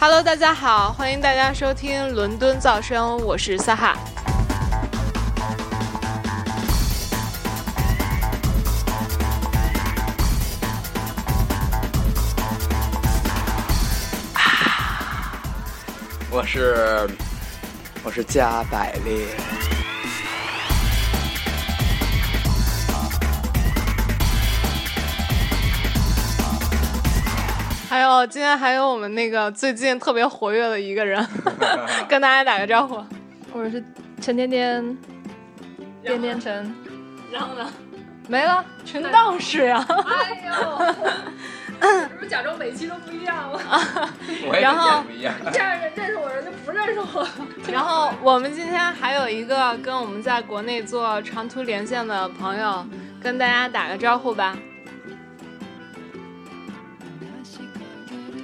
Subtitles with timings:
[0.00, 3.96] Hello，大家好，欢迎大家收听伦敦噪声，我是萨哈。
[16.30, 17.08] 我是
[18.02, 19.26] 我是加百列。
[27.92, 31.22] 还有今天还有我们那个最近特别活跃的一个人，
[32.08, 33.04] 跟大家打个招呼。
[33.52, 33.84] 我是
[34.18, 34.96] 陈天天，
[36.02, 36.74] 天天陈，
[37.30, 37.70] 然后呢？
[38.28, 39.86] 没了，陈道士呀！
[39.86, 43.60] 哎呦，是不是假装每期都不一样了？
[44.58, 45.04] 然后
[45.52, 47.28] 这样人认识我，人就不认识我。
[47.70, 52.86] 然后我们今天还有一个跟我们在国内做长途连线的朋友，
[53.22, 54.56] 跟大家打个招呼吧。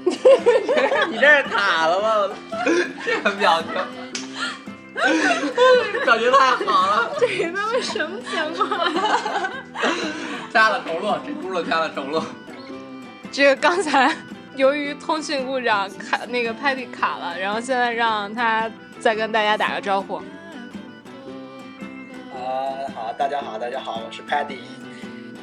[1.10, 2.34] 你这是卡了吗？
[3.04, 3.72] 这个表情，
[6.04, 7.10] 感觉太好了。
[7.20, 8.68] 这他妈什么情况？
[10.52, 12.22] 加了重录，这轱辘加了重录。
[13.30, 14.16] 这个刚才
[14.56, 20.16] 由于通讯故障卡，那个 Patty 卡了，然后现在让他再跟大家打个招呼。
[20.16, 20.22] 啊，
[22.94, 24.60] 好，大家好，大家好，我是 Patty。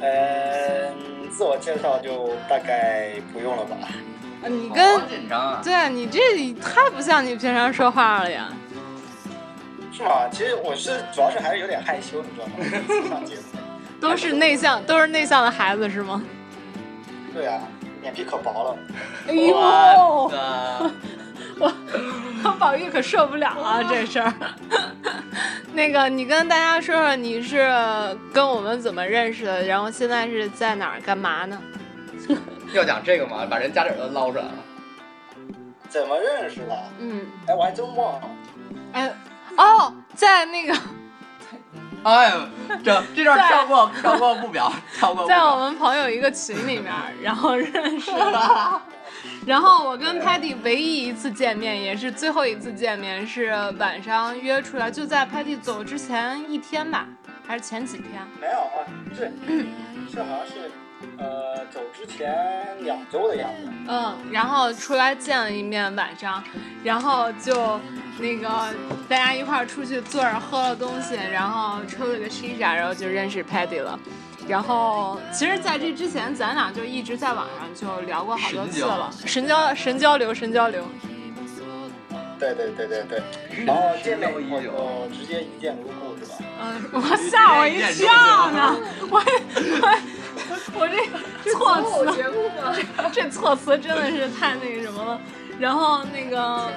[0.00, 3.76] 嗯，自我介绍就大概不用了吧？
[4.46, 5.60] 啊，你跟紧张啊！
[5.62, 8.48] 对啊，你这太不像你平常说话了呀。
[9.92, 10.28] 是吗？
[10.30, 13.08] 其实我是主要是还是有点害羞，你知道吗？
[13.08, 13.42] 上节目。
[14.00, 16.22] 都是内向，都是内向的孩子是吗？
[17.34, 17.60] 对啊，
[18.02, 18.78] 脸皮可薄了。
[19.26, 20.92] 哎呦，我
[21.58, 21.72] 我
[22.44, 24.32] 我宝玉可受不了啊 这事儿。
[25.72, 27.68] 那个，你跟大家说说你是
[28.32, 31.60] 跟我们怎么认识的，然后现在是在哪儿干嘛呢？
[32.72, 33.46] 要讲这个吗？
[33.48, 34.54] 把人家底儿都捞出来了。
[35.88, 36.76] 怎么认识的？
[36.98, 38.28] 嗯，哎，我还真忘了。
[38.92, 39.12] 哎，
[39.56, 40.74] 哦，在那个，
[42.02, 42.40] 哎呦，
[42.84, 45.56] 这这段跳过，跳过不表， 跳过不在我。
[45.56, 46.92] 们朋友一个群里面，
[47.22, 48.80] 然后认识的。
[49.46, 57.06] 然后我跟 Patty 唯一一次见面，也是最后一次见面，是晚上约出来，就在 Patty 走之前一天吧，
[57.46, 58.20] 还是前几天？
[58.40, 58.82] 没有啊，
[59.14, 59.32] 是
[60.12, 60.70] 是好像是
[61.18, 63.70] 呃走之前两周的样子。
[63.88, 66.42] 嗯，然后出来见了一面，晚上，
[66.82, 67.80] 然后就
[68.18, 68.48] 那个
[69.08, 73.98] 大家一块儿出去坐着喝了东西，然后抽了个西沙，然后就认识 Patty 了。
[74.48, 80.84] 然后其实，在这之前，咱俩就一直在网上就聊过好多次了，神交神交流，神交流。
[82.38, 83.22] 对对对对对。
[83.64, 84.70] 然后见面以后就
[85.12, 86.38] 直接一见如故，是吧？
[86.60, 88.76] 嗯，我吓我一跳呢，
[89.10, 89.98] 我我
[90.74, 93.10] 我这措辞？
[93.12, 95.20] 这措辞真的是太那个什么了。
[95.58, 96.68] 然后那个，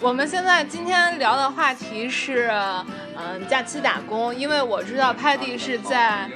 [0.00, 2.50] 我们现在今天聊的话题是，
[3.16, 6.30] 嗯、假期打工，因为我知道 Patty 是在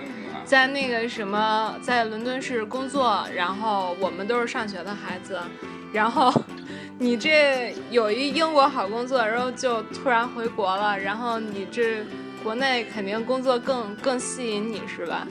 [0.45, 5.39] 在那个什么，在伦敦市工作，然后我们都是上学的孩子，
[5.93, 6.33] 然后
[6.99, 12.03] 你这有一英国好工作，然后就突然回国了，然后你这
[12.43, 15.27] 国内肯定工作更更吸引你是吧？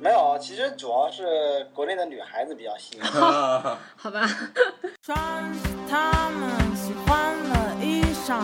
[0.00, 3.76] 没有，其实主要是国内的女孩子比较吸引我。
[3.96, 4.28] 好吧。
[5.02, 5.42] 穿
[6.30, 8.42] 们喜欢的衣裳，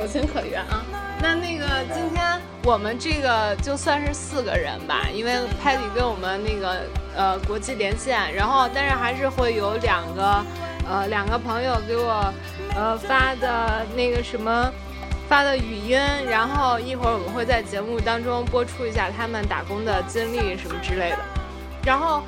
[0.00, 0.82] 有情可原啊。
[1.20, 5.32] 那那个今天我们这个就算是四个人吧，因为
[5.62, 6.80] Patty 跟我们那个
[7.14, 10.42] 呃国际连线，然后但是还是会有两个
[10.88, 12.32] 呃两个朋友给我
[12.74, 14.72] 呃发的那个什么
[15.28, 21.18] 发的语音，然后一会儿我们会在节目当中播出一下他们打工的经历什么之类的。
[21.84, 22.22] 然后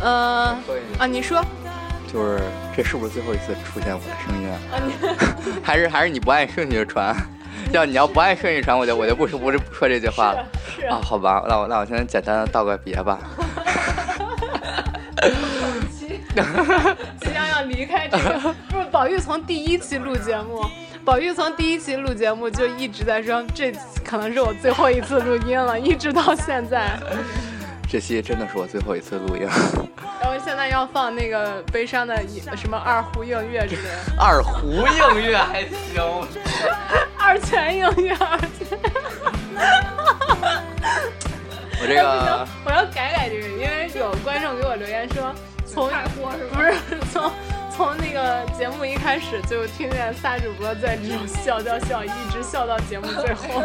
[0.00, 0.56] 呃
[0.96, 1.44] 啊你说
[2.12, 2.40] 就是
[2.76, 4.58] 这是不是最后一次出现我的声音啊？
[5.62, 7.14] 还是还是你不按顺序传？
[7.72, 10.44] 要你要不按顺序传，我就我就不说不是不说这句话了。
[10.74, 13.18] 是啊啊，好吧，那我那我先简单的道个别吧。
[17.20, 20.64] 即将要离开这个， 不是宝玉从第一期录节目，
[21.04, 23.72] 宝玉从第一期录节目就一直在说，这
[24.04, 26.98] 可能是我最后一次录音了，一直到现在。
[27.90, 29.48] 这期真的是我最后一次录音，
[30.20, 32.22] 然后现在要放那个悲伤的
[32.54, 36.28] 什么二胡映月之类的，二胡映月还行，
[37.18, 38.78] 二泉映月，二泉。
[41.80, 45.88] 我这个我要改改这个，因为有观众给我留言说，从
[46.52, 46.74] 不是
[47.10, 47.32] 从
[47.74, 53.62] 从那个节目一开始就听见仨主播在这种笑笑笑，一直笑到节目最后。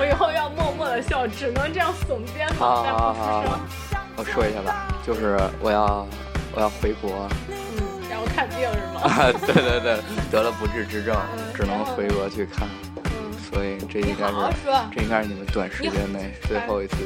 [0.00, 3.52] 我以后要默默的笑，只能这样耸肩膀，但不出声。
[4.16, 6.06] 我说一下吧，就是我要
[6.54, 7.54] 我要回国，嗯，
[8.08, 9.02] 然后看病是吗？
[9.04, 10.00] 啊， 对对对，
[10.32, 11.14] 得了不治之症，
[11.54, 12.66] 只能回国去看。
[13.52, 14.32] 所以这应该是
[14.94, 16.96] 这应该是你们短时间内最后一次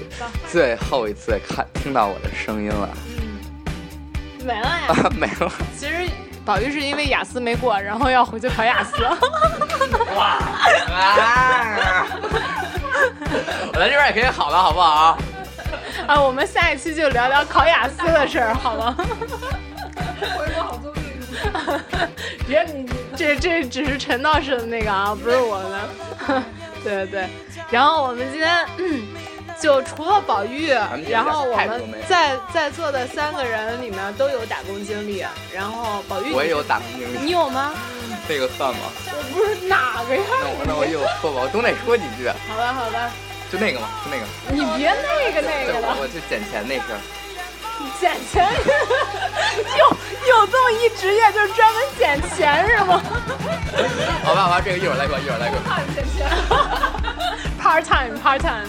[0.49, 2.89] 最后一次看听到我的声音了。
[3.19, 3.41] 嗯，
[4.47, 5.51] 没了呀，没了。
[5.77, 6.09] 其实
[6.45, 9.03] 宝玉是因为雅思没过，然后要回去考雅思。
[10.15, 10.39] 哇！
[13.73, 15.19] 我在这边也可以好了，好不好？
[16.07, 18.97] 啊，我们下一期就聊聊考雅思的事儿，好吗？
[20.21, 21.01] 回国好作弊
[22.47, 25.81] 别你这这只是陈道士的那个啊，不是我的。
[26.85, 27.29] 对对对，
[27.71, 28.67] 然后我们今天
[29.65, 30.69] 就除了宝玉，
[31.09, 35.25] 然后我们在在座的三个人里面都有打工经历，
[35.55, 37.73] 然后宝玉我也有打工经历，你有吗？
[38.29, 38.81] 这个算吗？
[39.09, 40.23] 我不是哪个呀？
[40.29, 42.29] 那我那我又说吧，我总得说几句。
[42.29, 43.09] 好吧好吧，
[43.51, 44.27] 就那个嘛，就那个。
[44.53, 47.01] 你别那个那个了，我就捡钱那事儿。
[47.99, 48.45] 捡钱？
[49.81, 49.97] 有
[50.29, 53.01] 有这么一职业，就是专门捡钱是吗？
[54.25, 55.57] 好吧好吧，这个一会儿来过，一会儿来过。
[55.97, 56.29] 捡钱
[57.57, 58.69] ，part time part time。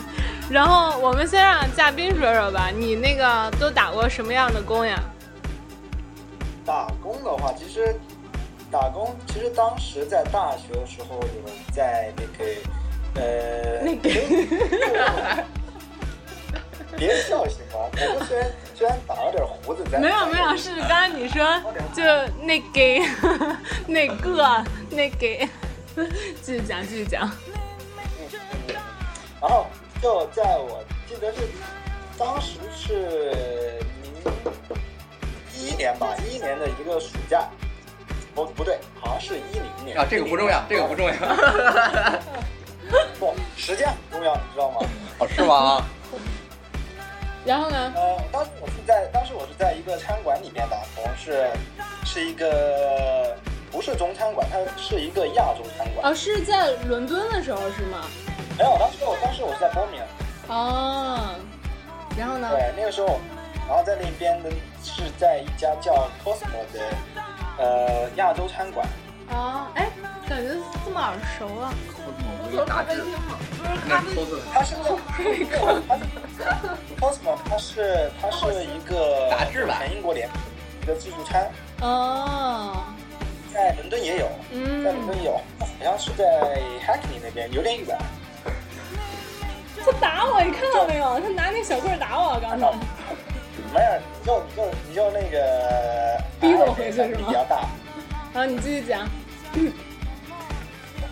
[0.49, 4.99] 然后我们先让嘉宾说说吧，你那个都打过什么样的工呀？
[6.65, 7.95] 打工的话，其实。
[8.71, 12.43] 打工其实当时在大学的时候有在那个
[13.21, 14.09] 呃那个，
[16.97, 17.87] 别笑行吗？
[17.93, 21.45] 我虽然虽然打了点胡子，在没有没有是刚刚你说
[21.93, 22.03] 就
[22.43, 22.73] 那个
[23.87, 25.47] 那个那个，
[26.41, 27.31] 继续讲继续讲。
[28.27, 28.75] 嗯，
[29.39, 29.67] 然后
[30.05, 31.39] 就在我记得是
[32.15, 33.81] 当时是
[35.51, 37.49] 一一年吧，一一年的一个暑假。
[38.35, 41.13] 不不对，好像是一零年啊，这个不重要，这个不重要。
[43.19, 44.81] 不，时间很重要，你知道吗？
[45.17, 45.83] 哦，是吗？
[47.43, 47.91] 然后呢？
[47.95, 51.47] 呃，当时我是在，当时我是在一个餐馆里面打工，是
[52.05, 53.35] 是一个
[53.71, 56.11] 不是中餐馆，它是一个亚洲餐馆。
[56.11, 58.05] 哦，是在伦敦的时候是吗？
[58.57, 60.01] 没有，当时我当时我是在波明。
[60.47, 61.35] 哦，
[62.17, 62.49] 然后呢？
[62.51, 63.19] 对，那个时候，
[63.67, 64.49] 然后在那边的
[64.81, 66.79] 是在一家叫 Cosmo 的。
[67.57, 68.85] 呃，亚洲餐馆。
[69.29, 69.89] 哦，哎，
[70.27, 71.73] 感觉这么耳熟啊。
[72.67, 73.37] 咖啡厅吗？
[73.59, 74.99] 不是咖啡厅，它是个，
[75.87, 76.03] 它是
[76.99, 80.29] Cosmo，它是它是一个杂志吧，全英国联
[80.81, 81.49] 一个自助餐。
[81.81, 82.83] 哦。
[83.53, 84.29] 在伦敦也有，
[84.83, 87.97] 在伦敦有，好像是在 Hackney 那边，有点远。
[89.85, 91.19] 他打我，你看到没有？
[91.19, 92.71] 他拿那小棍打我，刚才。
[93.73, 97.23] 没有，你就你就你就那个 逼着我回去是吗？
[97.27, 97.61] 比较大。
[98.33, 99.07] 好，你继续讲。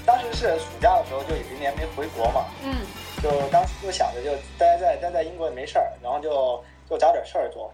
[0.05, 2.45] 当时是暑假的时候，就有一年没回国嘛。
[2.63, 2.75] 嗯。
[3.21, 7.71] 就当时就想着就待在待在英国也没事儿，然后就就找点事儿做。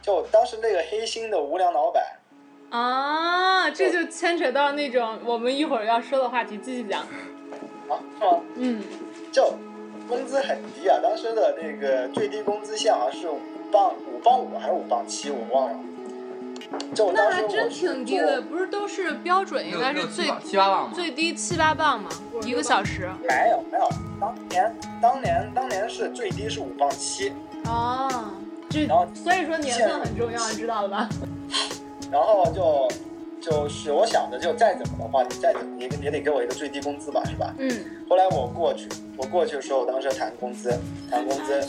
[0.00, 2.04] 就当时那个黑心的无良老板。
[2.70, 7.00] 啊，这就牵扯到那种我们一会儿要说的话题，继续讲。
[7.00, 7.08] 啊，
[7.88, 8.40] 是吗？
[8.56, 8.82] 嗯。
[9.32, 9.52] 就
[10.08, 13.38] 工资很低啊，当时的那个最低工资线好像是五。
[13.72, 15.78] 磅五磅五还是五磅七，我忘了。
[16.94, 22.10] 就那还真挺低的，不是都是标准应该是最七八磅最低七八磅嘛？
[22.44, 23.08] 一个小时？
[23.26, 23.88] 没有没有，
[24.20, 27.32] 当年当年当年是最低是五磅七。
[27.64, 28.10] 哦，
[28.68, 31.08] 这然后所以说年份很重要，你知道了吧？
[32.12, 32.86] 然后就。
[33.42, 37.52] 就是我想着，就再怎么的话，你再怎么你也得给我一个最低工资吧，是吧？
[37.58, 37.70] 嗯。
[38.08, 40.70] 后来我过去，我过去的时候，我当时谈工资，
[41.10, 41.60] 谈工资，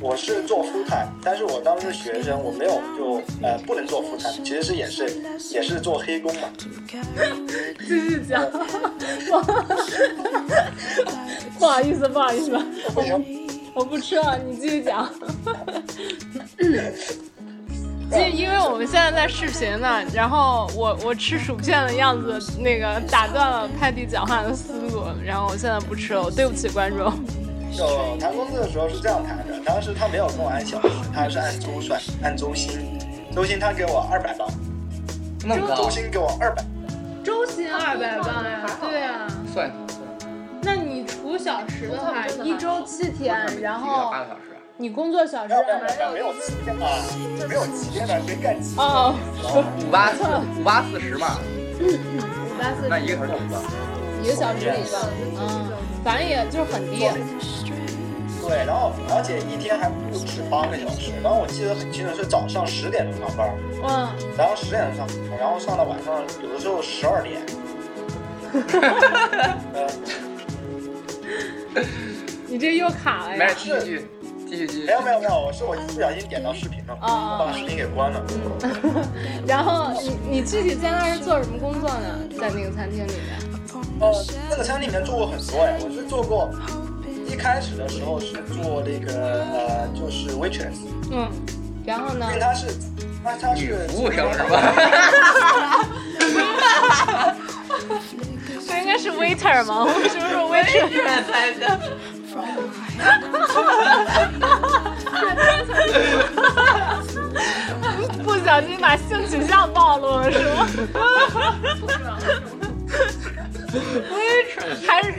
[0.00, 5.10] 我是做副谈，但是我当时是学生，我没有就呃不能做副谈，其实是也是
[5.50, 6.48] 也是做黑工嘛。
[7.86, 8.50] 继续讲。
[11.58, 12.52] 不好意思，不好意思，
[12.94, 13.20] 我
[13.74, 15.12] 我不吃了，你继续讲。
[18.10, 27.12] 就因为我们现在在视频呢，然后我我吃薯片的样子，那个打断了派迪讲话的思路，然后我现在不吃了，我对不起观众。
[27.72, 27.86] 就
[28.18, 32.98] 谈工资的时候是这样谈的，当时他没有跟我按小时，他是按周算，按周薪，
[33.32, 34.48] 周薪他给我二百磅，
[35.46, 36.64] 那么周薪给我二百，
[37.22, 39.26] 周薪二百磅呀，对呀。
[39.54, 39.70] 算。
[40.62, 44.49] 那你除小时的话，一周七天，然后八个小时。
[44.80, 45.54] 你工作小时
[46.10, 46.88] 没有七天啊，
[47.46, 49.14] 没有七天的，没干几哦，
[49.78, 50.24] 五八四
[50.58, 51.38] 五八四十嘛。
[51.78, 51.84] 五
[52.58, 52.88] 八四十。
[52.88, 53.60] 那一个小时一个。
[54.22, 54.96] 一个小时一个，
[55.38, 55.68] 嗯，
[56.02, 57.06] 反正也就是很低。
[58.40, 63.50] 对，然后而且一天还不止八个小时，然后我记得很清楚是早上十点钟上班，
[63.84, 65.06] 嗯，然后十点钟上，
[65.38, 67.42] 然后上到晚上有的时候十二点。
[68.50, 69.86] 哈哈哈哈
[71.74, 71.82] 哈
[72.48, 73.50] 你这又卡了呀？
[73.54, 74.08] 继续。
[74.50, 74.84] 继续继续。
[74.86, 78.20] 没有没有没有，我是我不小心点到视频了，我把视频给关了。
[79.46, 82.18] 然后你你具体在那是做什么工作呢？
[82.36, 83.38] 在那个餐厅里面？
[84.00, 84.12] 呃，
[84.50, 86.50] 那个餐厅里面做过很多哎，我是做过，
[87.28, 90.74] 一开始的时候是做那个呃，就是 waitress。
[91.12, 91.30] 嗯。
[91.86, 92.26] 然后呢？
[92.30, 92.66] 因为他是，
[93.22, 94.60] 他他是服务生是吧？
[98.66, 99.84] 不应该是 waiter 吗？
[99.84, 101.78] 为什么是 waitress 来着？
[108.24, 110.66] 不小心把性取向暴露了是吗？
[114.86, 115.14] 还是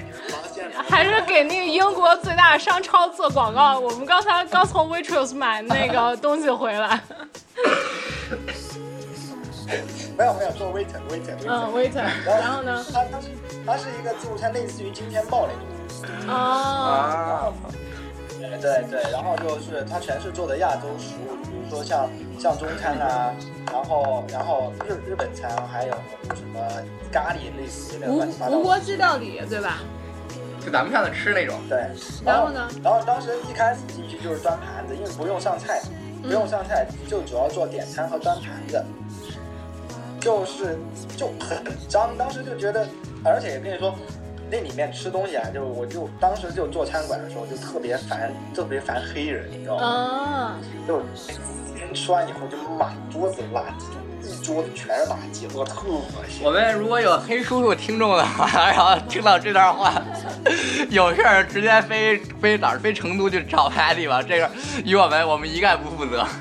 [0.91, 3.79] 还是给那个英国最大商超做广告。
[3.79, 6.99] 我们刚才刚从 Waitrose 买那个东西回来。
[10.17, 11.33] 没有没有做 waiter waiter。
[11.47, 12.03] 嗯 waiter。
[12.25, 12.85] 然后呢？
[12.91, 13.27] 它它是
[13.65, 15.61] 它是一个自助餐，类似于今天豹那种。
[16.29, 17.53] 啊，
[18.39, 23.33] 对对，然后就是它全是做的亚洲食物，比如说像像中餐啊，
[23.71, 25.93] 然后然后日日本餐，还有
[26.35, 26.59] 什么
[27.13, 28.57] 咖喱类似的乱七八糟。
[28.57, 29.77] 无国际料理对吧？
[30.65, 31.59] 就咱们上次吃那种。
[31.67, 31.79] 对。
[32.23, 32.69] 然后呢？
[32.83, 35.81] 然后当时一开始进去就是端盘子，因为不用上菜，
[36.21, 38.83] 不用上菜，就主要做点餐和端盘子，
[40.19, 40.77] 就是
[41.17, 42.87] 就很脏，当时就觉得，
[43.23, 43.95] 而且也跟你说。
[44.53, 49.85] 那里面吃东西啊，就我就当时就做餐馆的时候就特别烦，特别烦黑人，你知道吗？
[49.85, 50.59] 啊！
[50.85, 51.01] 就
[51.93, 53.85] 吃完以后就满桌子垃圾，
[54.23, 56.43] 一桌子全是垃圾，我特恶心。
[56.43, 59.93] 我们如果有黑叔叔听众的话， 然后听到这段话，
[60.89, 64.49] 有事儿直接飞飞哪儿飞成都去找 Patty 吧，这个
[64.83, 66.25] 与我们我们一概不负责。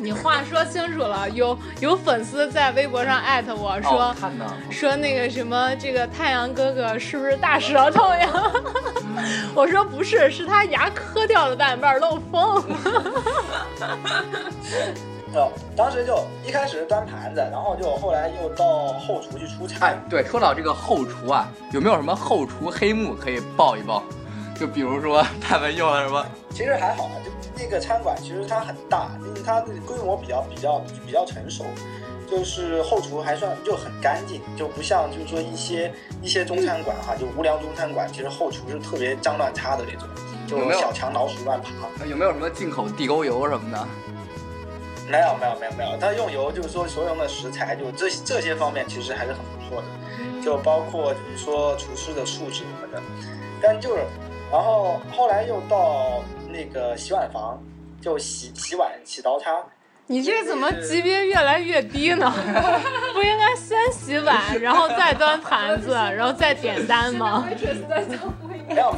[0.00, 4.14] 你话说清楚了，有有粉丝在微博上艾特我说，
[4.70, 8.30] 说那个什么，这个太阳哥哥是不是大舌头呀？
[9.56, 12.62] 我说不是，是他牙磕掉了半半漏风。
[15.34, 19.94] 哦，当时就一开始是端盘子，然后就后来又到后厨去出差。
[20.08, 24.02] 对，说到这个后厨啊，有没有什么后厨黑幕可以爆一爆？
[24.58, 26.26] 就比如说他们用了什么？
[26.50, 31.64] 其实还好啊，就那个餐馆其实它很大，因为它的规模比较比较比较成熟，
[32.28, 35.92] 就是后厨还算就很干净，就不像就是说一些
[36.22, 40.08] 一些中餐馆哈，就无良中餐馆，其实后厨是特别脏乱差的那种，
[40.48, 41.70] 就小强老鼠乱爬。
[42.06, 43.86] 有没有什么进口地沟油什么的？
[45.10, 53.02] 没有没有没有没有，他用油就是说所有的食材就这这些方面其实还是很不错的，就包括就是说厨师的素质什么的，
[53.62, 54.02] 但就是。
[54.50, 57.62] 然后后来又到那个洗碗房，
[58.00, 59.62] 就洗洗碗、洗刀叉。
[60.06, 62.32] 你这怎么级别越来越低呢？
[63.12, 67.46] 不应该先洗碗，然后再端盘子，然后再点单吗？
[68.66, 68.94] 没有。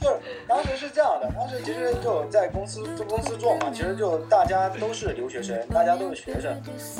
[0.00, 6.54] 就是当时是这样的，当时其实就在公司做公司做嘛，其实就大家都是留学生，大家都是学生，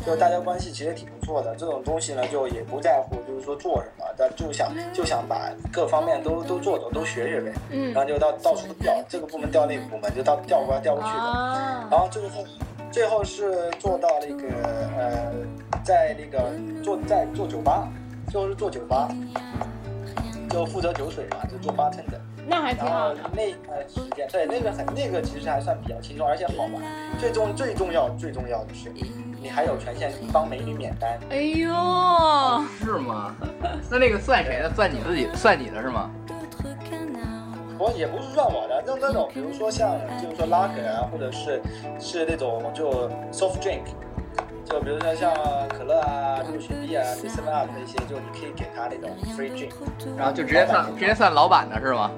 [0.04, 1.54] 就大家关系其实挺不错的。
[1.56, 7.52] 这种东西呢，就也不在乎，就是说做什么，但就想就想把各方面都都做做，都学学呗。
[7.70, 7.92] 嗯。
[7.92, 11.20] 然后就到到处都调，这个部门调那个部门，就到调过来调过去的。
[11.20, 11.88] 啊。
[11.90, 12.44] 然后最后
[12.90, 14.48] 最后是做到那个
[14.96, 15.32] 呃，
[15.84, 16.50] 在那个
[16.82, 17.88] 做在做酒吧，
[18.30, 19.08] 最后是做酒吧，
[20.48, 22.18] 就负责酒水嘛，就做八 tender。
[22.46, 23.20] 那还挺好的。
[23.32, 26.82] 那段时间，对那个很那个其实还算比较轻松，而且好玩。
[27.18, 28.90] 最重最重要最重要的是，
[29.42, 31.18] 你还有权限帮美女免单。
[31.30, 31.68] 哎呦，
[32.78, 33.34] 是吗？
[33.90, 34.72] 那那个算谁的？
[34.74, 35.28] 算你自己？
[35.34, 36.10] 算你的是吗？
[37.78, 41.60] 我也不是算我的，就那种，比如说像就是说拉格啊，或者是
[42.00, 42.90] 是那种就
[43.30, 43.82] soft drink，
[44.66, 45.32] 就比如说像
[45.68, 49.70] 可乐啊、六雪碧啊、seven up 那些，就你可以给他那种 free drink，
[50.18, 52.10] 然后就直接算直接算老板的是吗？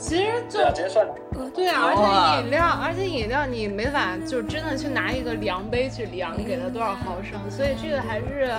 [0.00, 1.06] 其实就直接算
[1.54, 8.50] 对啊，而且饮料，而且饮料你没法就真的去拿一个量杯去量给它多少毫升，所以这个还是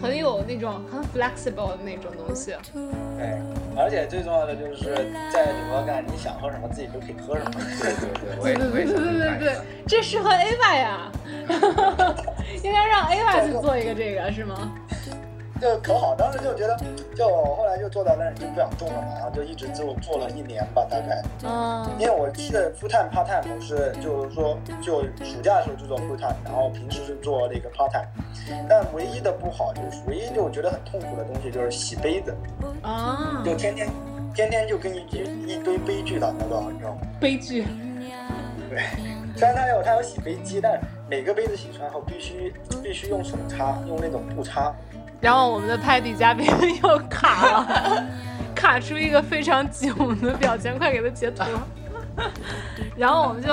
[0.00, 2.54] 很有那种很 flexible 的那种东西。
[2.72, 3.36] 对，
[3.76, 4.94] 而且最重要的就是
[5.32, 7.50] 在酒吧干，你想喝什么自己就可以喝什么。
[7.80, 9.56] 对对对，我也对对对对对，
[9.88, 11.10] 这适合 Ava 呀，
[12.62, 14.72] 应该让 Ava 去做一个这个是吗？
[15.60, 16.76] 就可好，当时就觉得，
[17.16, 21.22] 就后来就做到那儿就不想动了嘛，然后就一直就做了一年吧，大概。
[21.44, 21.88] 嗯。
[21.98, 28.06] 因为我是 full time part time，我是就是说就暑假的时候就做 full time，然后平时是做那个 part time。
[28.68, 32.34] 但唯一的不好就是，唯一就我觉得很痛苦的东西就是洗杯子。
[32.82, 33.42] 啊。
[33.44, 33.88] 就天天
[34.34, 35.00] 天天就跟一
[35.46, 36.98] 一堆悲剧打交道，你知道吗？
[37.18, 37.66] 悲剧。
[38.68, 38.82] 对。
[39.36, 44.74] 虽然它有它有洗杯机，但每个杯子洗出来后必须必须用手擦，用那种布擦。
[45.26, 46.46] 然后我们的拍底嘉宾
[46.84, 48.06] 又卡了，
[48.54, 51.42] 卡出一个非常囧的表情，快给他截图。
[52.96, 53.48] 然后我们就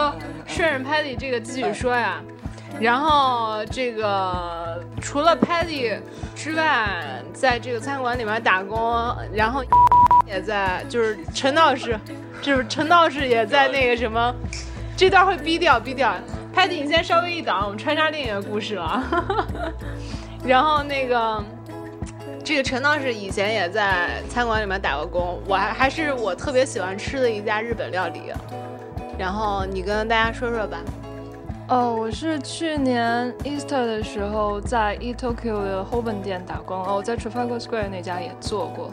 [0.46, 2.22] 顺着 Patty 这个继续说呀。
[2.80, 5.98] 然后这个除了 Patty
[6.36, 9.64] 之外，在这个餐馆里面打工，然后
[10.30, 12.00] 也在就是陈道士，
[12.40, 14.32] 就是陈道士也在那个什么，
[14.96, 16.14] 这段会逼掉逼掉。
[16.54, 19.04] 拍底，你先稍微一等，我们穿插另一个故事了。
[20.46, 21.42] 然后那个，
[22.44, 28.34] 这个陈道士以前也在餐馆里面打过工，我还还是我特别喜欢吃的一家日本料理。
[29.18, 30.80] 然后你跟大家说说吧。
[31.70, 38.92] 哦，我是去年 Easter 的时候在 E Tokyo 的 Hoben 店打工，哦，我在 Trafalgar Square 那家也做过。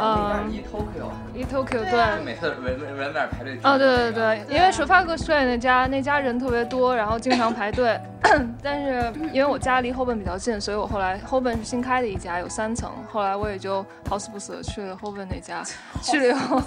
[0.00, 3.58] 嗯，E Tokyo，E Tokyo 对，每次人人在那排队。
[3.64, 7.98] 哦，对对对，因为 Trafalgar Square 那家那家人特别多，然后经常排队。
[8.62, 12.90] 但是因为我家离 Hoben 比较近，所以我后来 Hoben 是新开的一家，有三层。
[13.10, 15.62] 后来我也就好死不死的去了 Hoben 那家，
[16.02, 16.62] 去了以后，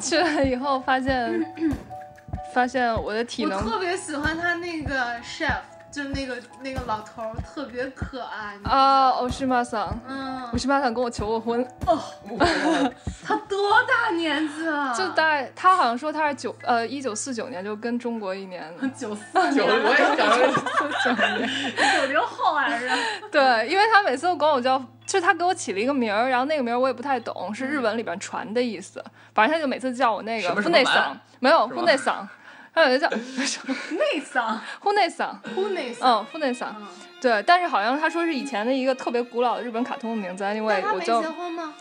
[0.00, 1.44] 去了以后发现，
[2.54, 3.58] 发现我的体能。
[3.58, 5.60] 我特别喜欢他那个 chef。
[5.98, 11.60] 就那个那个老头特别可爱啊，欧是玛桑，嗯，欧西玛桑跟我求过婚。
[11.86, 11.98] 哦，
[13.26, 14.94] 他多大年纪了？
[14.94, 21.50] 就大概他好像说他是九呃一九四九年，就跟中国一年， 九四九我也想说九年，
[21.96, 22.88] 九零后还是？
[23.32, 32.28] 对，因为他每次都管我叫，就他给我起了一个名儿，然后那个名儿我也不太懂，是日文里边传的意思，反正他就每次叫我那个富内桑，没有富内桑。
[32.78, 36.74] 还有一个叫内 桑，户内桑，户内桑，嗯，户内桑，
[37.20, 41.20] 对，但是好像他说是以前的一个特别古老的日本卡通的名字，因为我就。
[41.20, 41.74] 结婚吗？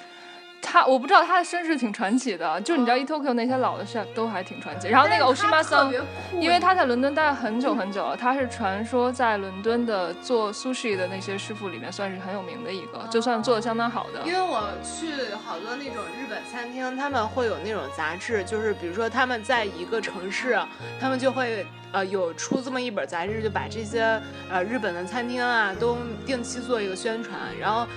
[0.61, 4.87] 他我不知道他的身世挺传奇的，就你知道 e Tokyo 那些老的 chef 都还挺传奇。
[4.87, 6.01] 然后那个 Oshima San，
[6.39, 14.21] 因为他在伦敦待了很久很久了，他是传说在伦敦的做 sushi 的那些师傅里面算是很有名的一个，就算做的相当好的。
[14.25, 20.59] 因为我去好多那种日本餐厅，他们会有那种杂志，就是比如说他们在一个城市，
[20.99, 21.65] 他们就会。
[21.91, 27.87] 呃，有出这么一本杂志，就把这些呃日本的餐厅啊都定期做一个宣传，然后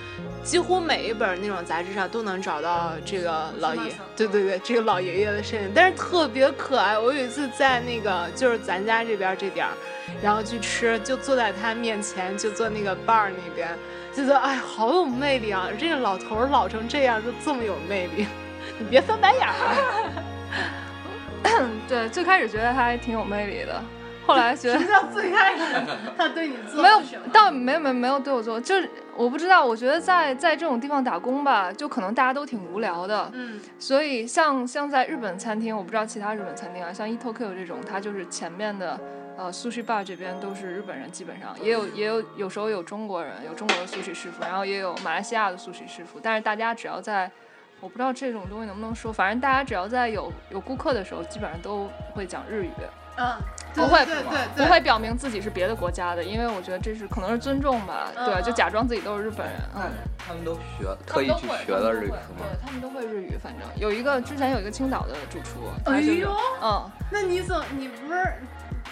[0.43, 6.97] 几乎每一本那种杂志上都能找到这个老爷，对对对，这个老爷爷的身影，但是特别可爱。
[6.97, 9.73] 我有一次在那个就是咱家这边这点儿，
[10.23, 13.69] 然后去吃，就坐在他面前，就坐那个 bar 那边，
[14.13, 15.67] 就觉得哎，好有魅力啊！
[15.77, 18.25] 这个老头老成这样，就这么有魅力，
[18.79, 20.23] 你别翻白眼儿。
[21.87, 23.81] 对，最开始觉得他还挺有魅力的，
[24.25, 25.63] 后来觉得 什么叫最开始？
[26.17, 27.01] 他对你做没有，
[27.33, 38.99] 倒没有没有没有对我做，就是我不知道，我觉得在在这种地方打工吧，就可能大家都挺无聊的，嗯，所以像像在日本餐厅，我不知道其他日本餐厅啊，像 e Tokyo 这种，它就是前面的
[39.37, 47.29] 呃 sushi bar 这边都是日本人，基本上也有也有有时候有中国人，有中国的 sushi 师傅，然后也有马来西亚的 sushi 师傅，但是大家只要在
[47.81, 52.69] 我不知道这种东西能不能说，反正大家只要在有有顾客的时候，基本上都会讲日语。
[53.17, 53.35] 嗯，
[53.73, 54.15] 不会，对
[54.55, 58.07] 对，不会表明自己是别的国家的，因为我觉得这是可能是尊重吧。
[58.15, 59.55] 对，就假装自己都是日本人。
[59.75, 62.39] 嗯，他们都学，特意去学了日语是吗？
[62.39, 65.59] 对他们都会日语，反正有一个之前有一个青岛的主厨。
[65.85, 68.33] 哎呦，嗯，那你怎你不是？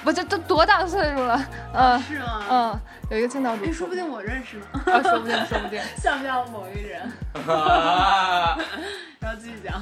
[0.04, 1.46] 不，这都多大岁数了？
[1.74, 2.44] 嗯，是吗？
[2.50, 2.80] 嗯，
[3.12, 4.66] 有一个青岛主厨，说不定我认识呢。
[4.86, 7.02] 啊，说不定，说不定， 像不像某一人？
[9.20, 9.82] 然后继续讲。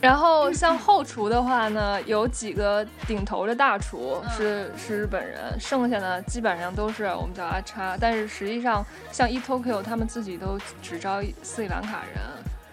[0.00, 7.96] 然后像后厨的话呢，有几个顶头的大厨是是日本人，剩下的基本上都是我们叫阿叉。
[8.00, 12.20] 但是实际上，像 E Tokyo 他们自己都只招斯里兰卡人。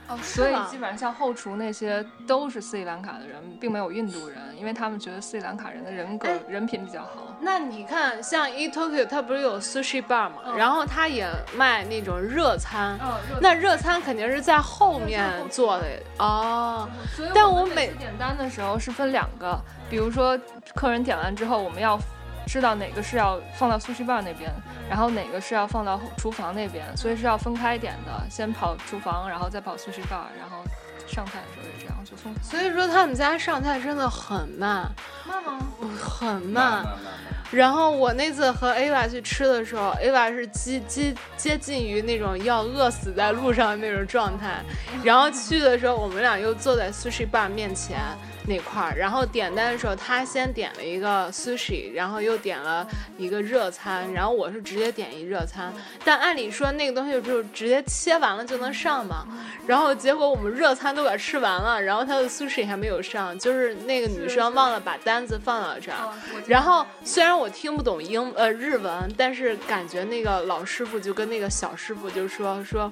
[0.10, 7.36] 哦，所以基本上像后厨那些都是斯里兰卡的人，并没有印度人，因为他们觉得斯里兰卡人的人格人品比较好。
[7.42, 10.38] 那你看，像 E Tokyo 它不是有 sushi bar 吗？
[10.58, 13.00] 然后它也卖那种热餐。
[13.40, 15.86] 那热餐肯定是在后面做的
[16.18, 16.90] 哦。
[17.34, 19.58] 但我每点单的时候是分两个，
[19.90, 20.38] 比如说
[20.74, 22.00] 客人点完之后，我们要。
[22.50, 24.52] 知道哪个是要放到苏式棒那边，
[24.90, 30.64] 然后哪个是要放到厨房那边，所以是要分开点的，先跑厨房，然后再跑苏式棒，然后
[31.08, 31.99] 上菜的时候也这样
[32.42, 34.90] 所以说他们家上菜真的很慢，
[35.28, 35.60] 慢吗？
[36.00, 36.86] 很慢。
[37.52, 44.64] 然后我那次和 Ava 去吃的时候，Ava 是接接接近于那种要饿死在路上的那种状态。
[45.04, 48.00] 然后去的时候，我们俩又坐在 sushi bar 面前。
[48.48, 55.72] 那块儿，然后点单的时候，他先点了一个 sushi，然后又点了一个热餐，然后我是直接点一热餐。
[56.04, 59.28] 但按理说那个东西就直接切完了就能上嘛，
[59.68, 65.98] 然后结果我们热餐都给吃完了，然后他的 sushi 还没有上，就是那个女生忘了把单子放到这儿。
[66.48, 72.92] 然后虽然我听不懂英呃日文，但是感觉那个老师傅就跟那个小师傅就说说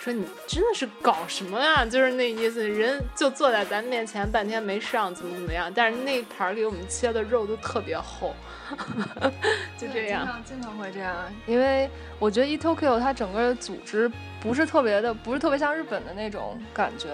[0.00, 1.86] 说你真的是搞什么啊？
[1.86, 5.14] 就是那意思，人就坐在咱面前半天没上。
[5.14, 5.72] 怎么怎么样？
[5.72, 8.34] 但是那盘给我们切的肉都特别厚，
[9.78, 10.24] 就这样。
[10.24, 11.14] 经常经常会这样，
[11.46, 17.08] 因为我觉得 eTokyo 它整个组织不是特别的，不是特别像日本的那种感觉，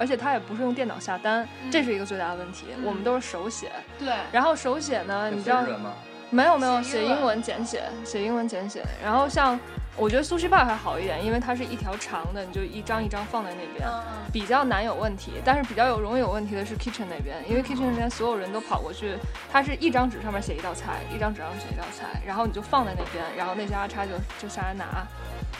[0.00, 2.66] 而且它也不是用电脑下单，这是一个最大的问题。
[2.82, 3.70] 我们都是手写。
[3.98, 4.08] 对。
[4.32, 5.62] 然后手写呢，你知道
[6.30, 8.82] 没有没有写英文简写，写英文简写。
[9.04, 9.60] 然后像。
[9.96, 13.86] 我觉得 sushi bar 还好一点，因为它是一条长的，你就一张一张放在那边，
[14.32, 15.32] 比较难有问题。
[15.44, 19.18] 但是比较有容易有问题的是 kitchen 那边，因为 kitchen 那边所有人都跑过去，
[19.52, 25.04] 它是一张纸上面写一道菜，一张纸上面写一道菜，然后你就放在那边，然后那些阿叉就就下来拿。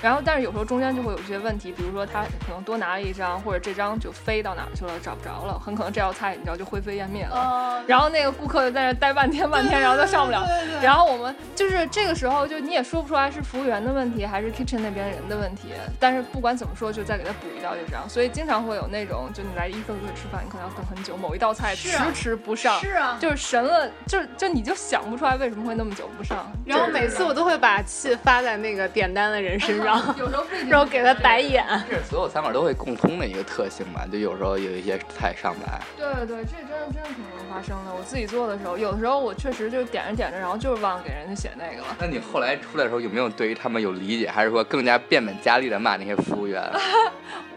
[0.02, 7.82] 然后，但是有时候中间就会有一些问题，比如说他可能多拿了一张，或者这张就飞到哪去了，找不着了，很可能这道菜你知道就灰飞烟灭了。
[7.86, 10.42] 然后那个顾客就在那待半天半天，然后都上不了。
[10.82, 18.08] 然后我们就是这个时候就你也说不出来是服务员的问题还是 kitchen 那边人的问题，但是不管怎么说，就再给他补一道就这样。
[18.08, 26.50] 所以经常会有那种，就你来一个个吃饭，你可能要等很久，某一道菜迟迟不上，是啊，就是神了，就就你就想不出来为什么会那么久不上。
[26.64, 29.89] 然后每次我都会把气发在那个点单的人身上。
[30.18, 34.06] 有时候然后给他白眼，这是所有餐馆都会共通的一个特性吧？
[34.10, 35.80] 就有时候有一些菜上不来。
[35.96, 37.92] 对对对，这真的真的挺容易发生的。
[37.92, 41.96] 我自己做的时候，有的时候我确实就点着点着，然后就是忘了给人家写那个了。
[41.98, 46.62] 那你后来出来的时候有没有对于他们有理解，还是说更加变本加厉的骂那些服务员？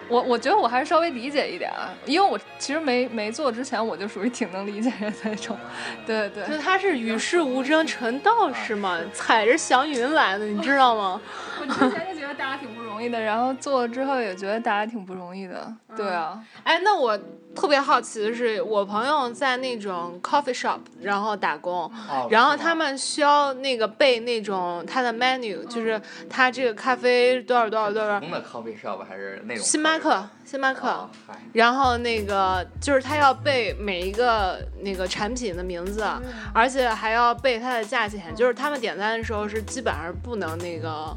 [0.10, 5.58] 我我觉得我还是稍微理解一点啊，因为我其实没没做之前，我就属于挺能理解的那种。
[6.06, 11.22] 对对，就他是与世无争，成道士嘛， 踩着祥云来的，你知道吗？
[11.60, 15.74] 我之前就觉得大家挺不容易的，然后做了之后也觉得大家挺不容易的。
[15.96, 17.18] 对啊，哎，那我。
[17.56, 21.90] 特别好奇的是，我朋友在那种 coffee shop 然后打工，
[22.30, 28.20] 然后他们需要那个背那种他的 menu，就是他这个咖啡多少多少多少。
[28.20, 29.64] 普通的 coffee shop 还是那种？
[29.64, 31.10] 星巴克，星巴克。
[31.54, 36.06] 然后那个就是他要背每一个那个产品的名字，
[36.54, 38.36] 而且还要背它的价钱。
[38.36, 41.16] 就是他们点单的时候是基本上不能那个。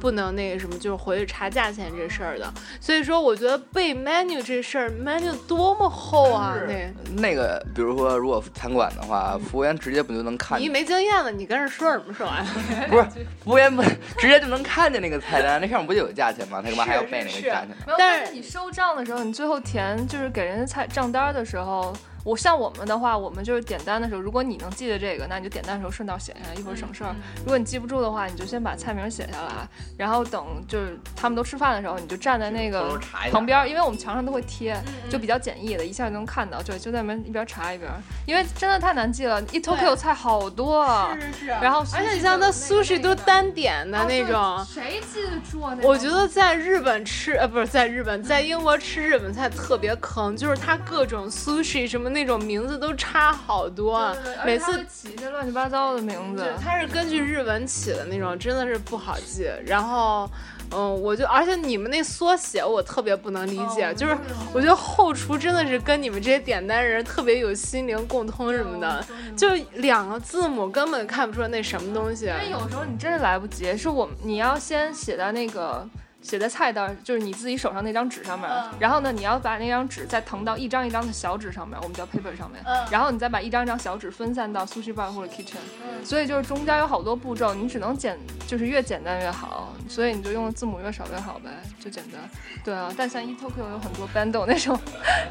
[0.00, 2.52] 不能那个什么，就是回去查价钱这事儿的。
[2.80, 6.56] 所以说，我觉得背 menu 这事儿，menu 多么厚啊！
[6.66, 10.58] 那那个，比如说，如果餐馆的话，服务员直接不就能看？
[10.58, 12.44] 你没经验了，你跟人说什么说啊？
[12.88, 13.04] 不是，
[13.44, 13.82] 服务员不
[14.18, 16.62] 直接就能看见那个菜单，那上面不就有价钱吗？
[16.62, 17.68] 他干嘛还要背那个价钱？
[17.98, 21.94] 但是你收账的时候，你最后填就是给人家菜账单的时候。
[22.24, 27.14] 我像我们的话，我们就是点单的时候，如果你能记得这个，那你就点单的时候顺道写下来，一会儿省事儿。
[27.38, 32.98] 如果你记不住的话，你就先把菜名写下来，然后等就是他们都吃饭的时候，你就站在那个
[33.30, 34.76] 旁边，因为我们墙上都会贴，
[35.08, 36.62] 就比较简易的，一下就能看到。
[36.62, 37.90] 对，就在那边一边查一边，
[38.26, 41.46] 因为真的太难记了，一 Tokyo 菜好多，是是是。
[41.46, 45.76] 然后而且你像那 sushi 都单点的那种，谁记得住啊？
[45.82, 52.10] 我觉得在日本吃，呃，不是在日本，在英国吃日本菜特别坑，就是它各种 sushi 什么。
[52.10, 56.52] 那种名字都差好多，每次起一些乱七八糟的名字。
[56.62, 59.50] 它是根据日文起的那种，真的是不好记。
[59.66, 60.30] 然后，
[60.72, 64.16] 嗯，我就而且你们那缩写我特别不能理解，就是
[64.52, 69.04] 我觉得后厨真的是跟你们这些点单人特别有心灵共通什么的，
[69.36, 72.26] 就两个字母根本看不出来那什么东西。
[72.26, 75.88] 因为有时候你真是来不及，是我你要先写在那个。
[76.22, 85.56] 写在菜单，就是你自己手上那张纸上面，然后呢，你要把那张纸再腾到一张一张的小纸上面，我们叫 paper 上面，然后你再把一张一张小纸分散到 sushi bar 或者 kitchen，
[86.04, 92.20] 所以就是中间有好多步骤，你只能简，就是越简单越好，所以你就用的字母越少越好呗，就简单。
[92.62, 94.78] 对啊，但像 eTokyo 有很多 bando 那种，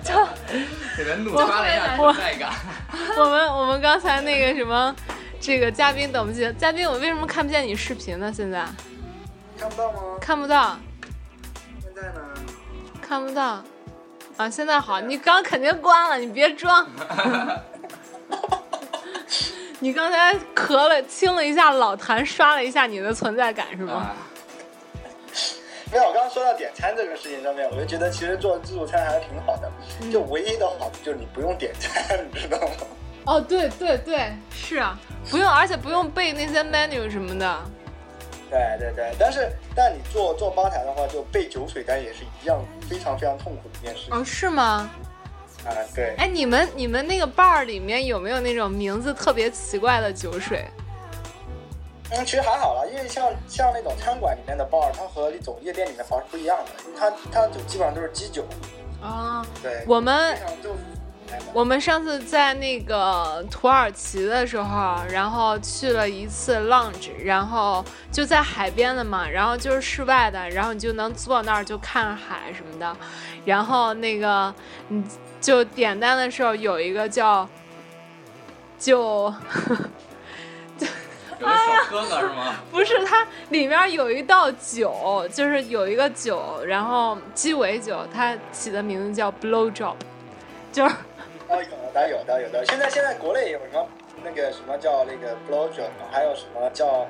[0.03, 0.13] 就
[0.97, 2.51] 给人怒刷了一下存在感。
[3.17, 4.95] 我们我们刚才那个什么，
[5.39, 8.33] 这个嘉宾等不及，嘉宾我为什么看不见你视频呢？
[8.33, 8.65] 现在？
[9.59, 9.99] 看不到吗？
[10.21, 10.79] 看不到。
[11.81, 12.21] 现在呢？
[13.01, 13.61] 看不到。
[14.37, 15.01] 啊，现在好。
[15.01, 16.87] 你刚肯定关了，你别装。
[19.81, 24.11] 你刚才咳了，清了一下老痰，刷了一下你的存在感是吗？
[25.91, 29.69] 没有，我刚刚说到点餐这个事情上面，我就觉得其实做自助餐还是挺好的。
[30.11, 32.67] 就唯一的好处就是你不用点餐，你知道吗？
[33.25, 34.75] 哦，对对对，是。
[34.75, 34.97] 是啊，
[35.29, 37.59] 不用，而且不用背那些 menu 什么的。
[38.49, 42.59] 对对对，但是但你做做吧台的话，就备酒水单也是一样
[42.89, 44.11] 非常非常痛苦的一件事。
[44.11, 44.89] 哦，是吗？
[45.65, 46.15] 啊，对。
[46.17, 50.65] 哎，你们你们那个 bar 里面有没有那种名字特别奇怪的酒水？
[52.11, 58.43] 嗯，其实还好了，因为像像那种餐馆里面的 bar，它和那种夜店里面房是不一样的，它它就基本上都是基酒。
[59.01, 60.35] 啊，对，我们。
[61.51, 72.95] 我们上次在那个土耳其的时候，然后去了一次 lounge，然后就在海边的嘛，然后就是室外的，然后你就能坐那儿就看海什么的，
[73.45, 74.53] 然后那个
[74.89, 75.03] 你
[75.41, 77.49] 就点单的时候有一个叫，
[78.77, 79.33] 就，
[81.39, 82.55] 有个小哥哥是吗？
[82.71, 89.95] 不是，它里面有一道酒，就是有一个酒，然后鸡尾酒，它起的名字叫 blow job，
[90.71, 90.95] 就是。
[91.49, 92.63] 哦，有的，有的，有的。
[92.65, 93.87] 现在现在国内有什么
[94.23, 97.07] 那个什么叫那个 blowjob，还有什么叫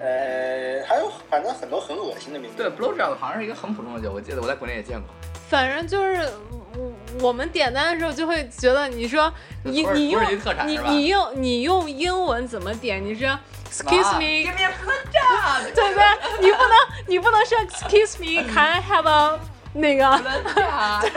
[0.00, 2.56] 呃，还有反正很多很恶心的名字。
[2.56, 5.08] 对，blowjob 好像是一个很普通的酒，我记得我在国内也见过。
[5.48, 6.28] 反正就是
[6.76, 6.92] 我
[7.28, 9.32] 我们点单的时候就会觉得，你说
[9.64, 10.22] 你你用
[10.64, 13.04] 你你用你用英文怎么点？
[13.04, 13.28] 你说
[13.68, 14.48] excuse me，
[15.74, 16.04] 对不对？
[16.40, 16.76] 你不能
[17.08, 19.40] 你不能说 excuse me，can I have a
[19.72, 20.04] 那个？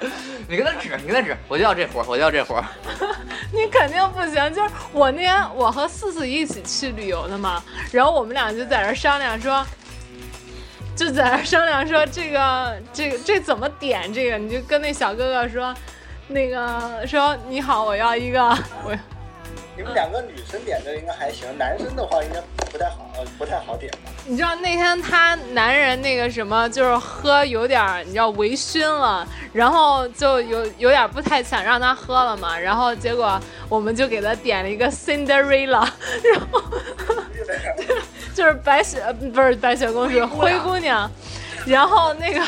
[0.48, 2.64] 你跟他指，你跟他指，我就要这活，我就要这活。
[3.52, 9.64] 你肯定不行，就是我那天我和四四一起去旅游的嘛，然后我们俩就在这商量说，
[10.96, 15.74] 就在这商量说这个这个这怎么点这个，你就跟那小哥哥说，
[16.28, 18.42] 那个说你好，我要一个
[18.84, 18.96] 我。
[19.80, 22.38] 你们两个女生点的应该还行，男生的话应该
[22.70, 24.12] 不太好，不太好点吧？
[24.26, 33.40] 你知道那天他男人那个什么，就是喝有点你知道微醺了，然后就有有点不太想让他喝了嘛，然后结果
[33.70, 35.88] 我们就给他点了一个 Cinderella，
[36.30, 36.62] 然后
[38.34, 39.00] 就是白雪
[39.32, 41.10] 不是白雪公主灰姑娘，
[41.64, 42.42] 然后那个。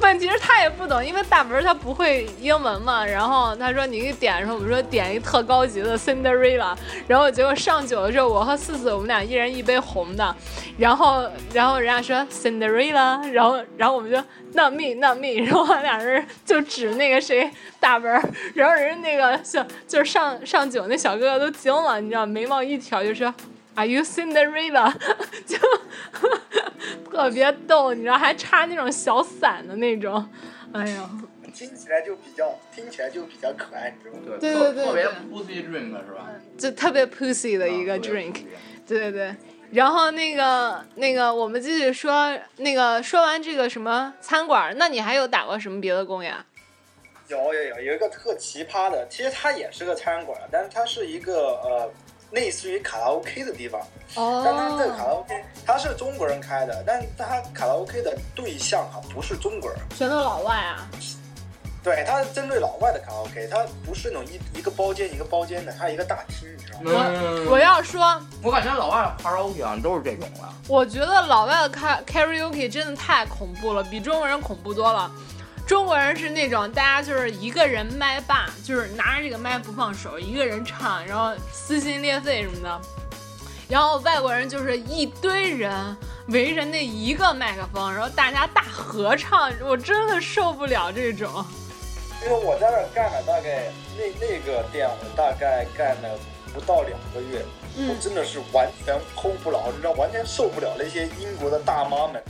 [0.00, 3.04] 问题是他也不懂，因为大文他不会英文嘛。
[3.04, 6.76] 然后他说你给点的时候，我们说点一特高级的 Cinderella。
[7.08, 10.34] 然后结果上酒的时候，我和四四我们俩一人一杯红的。
[10.78, 14.16] 然后然后人家说 Cinderella，然后然后我们就
[14.52, 15.44] Not me, not me。
[15.44, 18.22] 然后我俩人就指那个谁大文，
[18.54, 23.34] 然后人家那个小就是上上酒那小哥哥都惊了，你知道眉毛一挑就说。
[23.76, 24.92] Are you Cinderella？
[25.46, 25.58] 就
[27.10, 30.26] 特别逗，你知道，还插那种小伞的那种，
[30.72, 31.10] 哎呀，
[31.54, 34.38] 听起来就比较，听起来就比较可爱，你知道吗？
[34.40, 36.28] 对对对，特别 pussy drink 是吧？
[36.58, 38.44] 就特别 pussy 的一个 drink，
[38.86, 39.34] 对对对。
[39.72, 46.46] 然后那个那个，我们继续说，那个说完这个什么餐馆，那你还有打过什么别的工呀？
[47.28, 51.92] 有有有，有一个特奇葩的，其实它也是个餐馆，但是它是一个呃。
[52.30, 53.80] 类似于卡拉 OK 的地方，
[54.14, 60.88] 哦但它这个卡拉 OK 他是中国人开的，但他卡拉 OK 的对象哈不是中国人，全都老外啊。
[61.82, 67.06] 对，它是针对老外的卡拉 OK，它不是那种一一个包间一个包间的，它是一个大厅，你知道吗？
[67.46, 70.40] 我我要说，我感觉老外卡拉 OK 好像都是这种的。
[70.66, 75.08] 我觉得老外的卡 Karaoke 真的太恐怖了，比中国人恐怖多了。
[75.66, 82.80] 中国人是那种大家就是一个人麦霸，就是拿着这个麦不放手，一个人唱，然后撕心裂肺什么的。
[83.68, 85.96] 然后外国人就是一堆人
[86.28, 91.44] 围着那一个麦克风，然后大家大合唱，我真的受不了这种。
[92.22, 96.16] 因为我在那儿干了大概那那个店，我大概干了
[96.54, 97.44] 不到两个月，
[97.88, 102.22] 我真的是完全 hold 不牢，你知道，完全受不了那些英国的大妈们。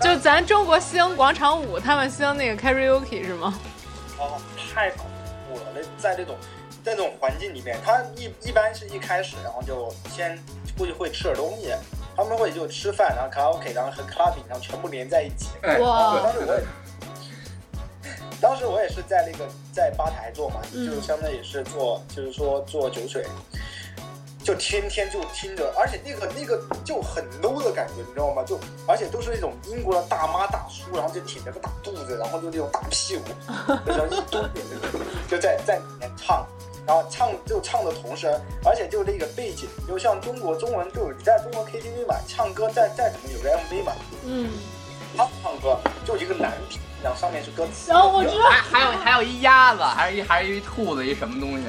[0.00, 3.58] 就咱中国兴广场舞，他们兴那个 karaoke 是吗？
[4.18, 4.36] 啊，
[4.74, 5.06] 太恐
[5.48, 5.62] 怖了！
[5.74, 6.36] 那在这种
[6.84, 10.38] 在这种环境里面，他一一般是一开始，然后就先
[10.76, 11.74] 估计会吃点东西，
[12.16, 15.48] 他们会就吃饭，然后卡拉 OK，然后和 clubbing，然后全部连在一起。
[15.80, 16.20] 哇！
[16.22, 16.64] 当时我也，
[18.40, 23.24] 当时我也是在那个在吧台做嘛，就相当于是做，就是说做酒水。
[24.42, 28.42] 就天天就听着，而且那个那个就很 low 的感觉，你知道吗？
[28.46, 33.24] 就而且都是那种英国的大妈大叔，然后就挺着个大肚子，然后就那种大屁股，
[33.86, 34.80] 就像一堆人
[35.28, 36.46] 就在在里面唱，
[36.86, 38.28] 然后唱就唱的同时，
[38.64, 43.92] 而且就那个背景，就像中国中文，就你在中国 KTV 嘛，唱歌再再怎么有个 MV 嘛，
[44.24, 44.50] 嗯，
[45.16, 51.64] 他唱歌就一个男频，然后上面是歌词，然后我知道还还有还有一鸭子，还是一还是一兔子，一什么东西？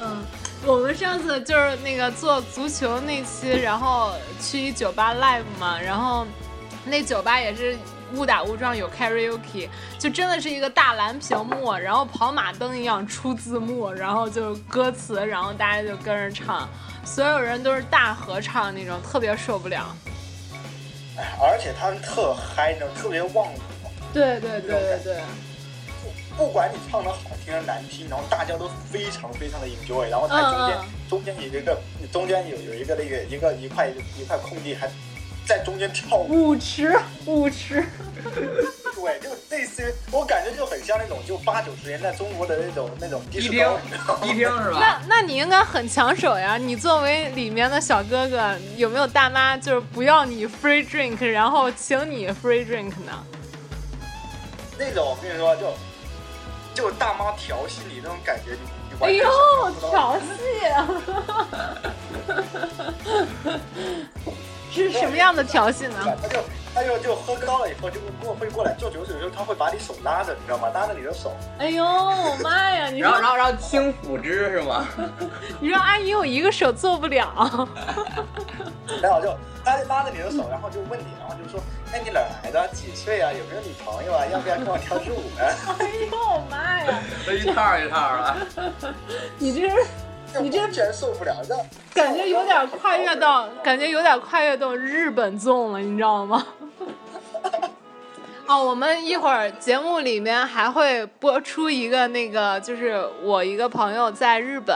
[0.00, 0.24] 嗯。
[0.66, 6.26] 我们上次就是那个做足球那期，然后去一酒吧 live 嘛，然后
[6.84, 7.76] 那酒吧也是
[8.14, 9.68] 误打误撞有 karaoke，
[9.98, 16.68] 就真的是一个大蓝屏幕，然后跑马灯一样出字幕，然后就歌词，然后大家就跟着唱，
[17.04, 19.96] 所有人都是大合唱那种，特别受不了。
[21.16, 23.60] 哎，而且他们特嗨，你知道特别忘我。
[24.12, 25.22] 对对对对对。
[26.38, 30.78] 不管你唱的好听还是难听，然后大家都非常非常的 enjoy，然后它中间
[31.10, 31.76] 中间有一个
[32.12, 34.88] 中间有有一个那个一个一块一块空地，还
[35.44, 36.96] 在中间跳舞池
[37.26, 37.84] 舞池，
[38.94, 43.66] 对，就类似于我感觉就很像那种就八九十年代中国的那种那种迪厅，
[44.22, 44.78] 迪厅是吧？
[44.78, 46.56] 那那你应该很抢手呀！
[46.56, 53.26] 你作为里面的小哥哥，有没有大妈就是不要你 free drink，然后请你 free drink 呢？
[54.78, 55.74] 那种我跟你说就。
[56.78, 59.28] 就大妈调戏你那种感觉，你哎呦，
[59.90, 60.22] 调戏！
[64.70, 65.96] 是什么样的调戏呢？
[66.22, 66.38] 他就
[66.78, 70.68] 他就就喝高了以后，就过会过来做酒水的时候，他会把你手拉着，你知道吗？
[70.72, 71.32] 拉着你的手。
[71.58, 71.84] 哎呦
[72.40, 72.86] 妈呀！
[72.86, 74.86] 你然后然后然后轻抚之是吗？
[75.58, 77.68] 你说阿姨，我一个手做不了。
[79.02, 81.60] 然后就他拉着你的手，然后就问你，然后就说。
[81.90, 82.68] 哎，你哪来的？
[82.68, 83.32] 几岁啊？
[83.32, 84.24] 有没有女朋友啊？
[84.30, 85.44] 要不要跟我跳支舞呢？
[85.80, 87.00] 哎呦妈呀！
[87.26, 88.36] 这一套一套
[88.70, 88.84] 的。
[89.38, 91.56] 你这，你这全受不了，这
[91.94, 96.46] 感觉有点跨越到，感觉有点跨越到日本纵了，你知道吗？
[98.48, 104.74] 哦，我们一会儿节目里面还会播出一个那个，就是我一个朋友在日本，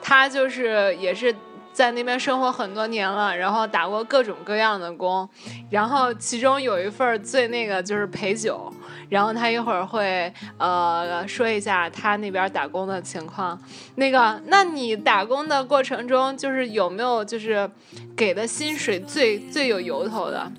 [0.00, 1.34] 他就是也是。
[1.70, 5.28] 在那边生活很多年了，然后打过各种各样的工，
[5.70, 8.68] 然后其中有一份最那个就是陪酒，
[9.08, 13.56] 然后他一会儿会呃说一下他那边打工的情况。
[13.94, 17.70] 那个，那你打工的过程中，就是有没有就是
[18.16, 20.50] 给的薪水最最有由头的？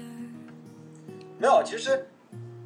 [1.38, 2.08] 没有，其实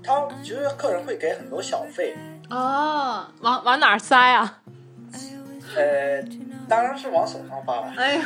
[0.03, 2.15] 他其实客人会给很多小费。
[2.49, 4.59] 哦，往往哪塞啊？
[5.75, 6.23] 呃。
[6.65, 7.93] 当然是往手上发了。
[7.97, 8.21] 哎呦，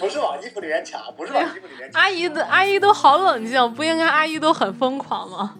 [0.00, 1.88] 不是往衣服里面卡，不是往衣服里面。
[1.94, 5.54] 阿姨的阿姨都好冷静，不应该阿姨都很疯狂吗？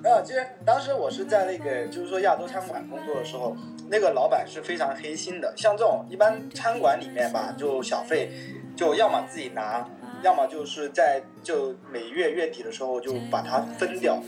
[0.00, 3.56] 没有，其实当时我是在那个就是说亚洲餐馆工作的时候，
[3.90, 5.52] 那个老板是非常黑心的。
[5.56, 8.30] 像这种一般餐馆里面吧，就小费，
[8.76, 9.84] 就要么自己拿，
[10.24, 14.18] 要么就是在就每月月底的时候就把它分掉。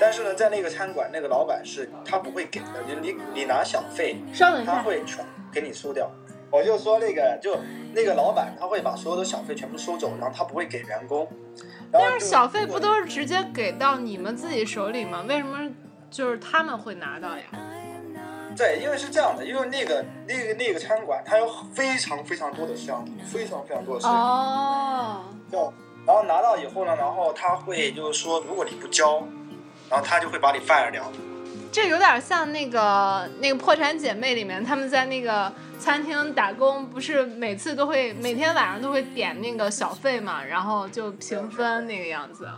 [0.00, 4.16] 但是呢，在那个餐馆，那个老板是他不会给的，就你你拿小费，
[4.66, 6.10] 他会全给你收掉。
[6.50, 7.56] 我就说那个，就
[7.94, 11.28] 那个老板他会把所有的小费全部收走，然后他不会给员工。
[11.92, 15.24] 但是小费不都是直接给到你们自己手里吗？
[15.28, 15.70] 为什么
[16.10, 17.44] 就是他们会拿到呀？
[18.56, 24.16] 对，因为是这样的，因为那个那个那个餐馆它有非常非常多的项目，非常非常多的事情。
[24.16, 25.24] 哦。
[25.50, 25.72] 就
[26.06, 29.22] 然后拿到以后呢，然后他会就是说，如果你不交。
[29.90, 31.04] 然后他就会把你 fire 掉，
[31.70, 42.48] 这有点像那个那个破产姐妹里面，他们在那个餐厅打工，不是每次都会每天晚上都会点那个小费嘛，然后就平分那个样子。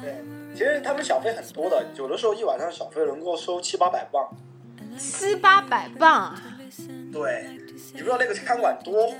[0.00, 0.24] 对，
[0.54, 4.26] 其实他们小费很多的，有的时候一晚上小费能够收七八百磅。
[4.98, 6.34] 七八百磅？
[7.12, 7.58] 对，
[7.92, 9.16] 你不知道那个餐馆多火，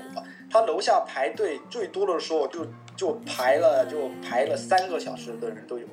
[0.49, 5.85] 他楼下排队最多的时候就就排了就排了三个小时的人都有。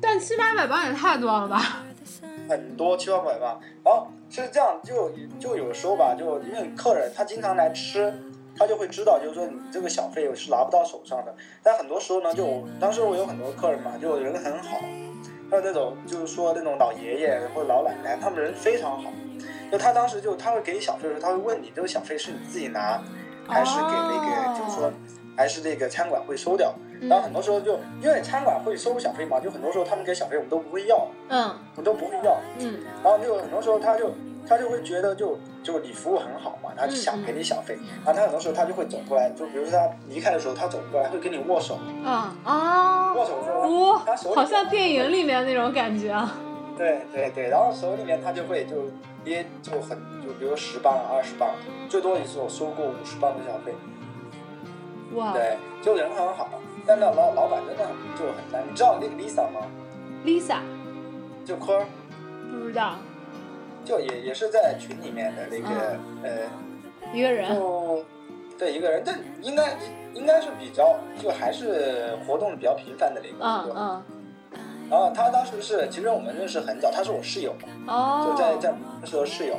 [0.00, 1.84] 但七八百磅也太多了吧？
[2.48, 8.12] 很多七八百磅，然后是这样，就就有时候吧，就因为客人他经常来吃，
[8.56, 11.34] 他就会知道，就是说你这个小费是拿不到手上的。
[11.62, 14.78] 但很多时候呢，就当时我有很多客人嘛，就人很好，
[15.50, 19.10] 还有那种就是说那种老爷爷或者老奶奶，他们人非常好。
[19.70, 23.02] 就他当时就他会给你小费的时候，他会问你这个小费是你自己拿，
[23.48, 24.90] 还是给那个就是说
[25.36, 26.74] 还是那个餐馆会收掉。
[27.02, 34.10] 然后很多时候就因为餐馆会收小费嘛，就很多时候他们给小费我们都不会要，嗯，我们都不会要，嗯，然后就很多时候他就
[34.48, 46.34] 他就会觉得就就你服务很好嘛，他就想给你小费，然后他很多时候他就会走过来，就比如说他离开的时候他走过来会跟你握手，啊啊，握手说，他手好像电影里面那种感觉啊，
[46.76, 48.90] 对对对，然后手里面他就会就
[49.24, 51.50] 捏就很就比如十磅二十磅，
[51.88, 53.74] 最多一次我收过五十磅的小费，
[55.14, 56.48] 哇，对，就人很好。
[56.88, 57.84] 但那老老板真的
[58.16, 59.66] 就很难，你知道那个 Lisa 吗
[60.24, 60.58] ？Lisa，
[61.44, 61.84] 就坤儿，
[62.48, 62.94] 不知道，
[63.86, 66.30] 就也也是在群里面的那个呃
[67.14, 68.04] 一个人，就
[68.58, 69.74] 对一个人，但应该
[70.12, 74.02] 应该是比较就还是活动比较频繁的那个，嗯嗯。
[74.90, 77.54] 然后他当时是，其实我们认识很早，他是我室友，
[77.86, 79.54] 哦，就在在那时候室友。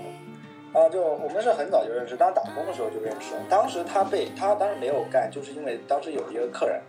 [0.74, 3.34] 啊，就我们是很早就认识，当时打工的时候就认识。
[3.50, 6.80] 当时他被他当时没有干，就是因为当时有一个客人。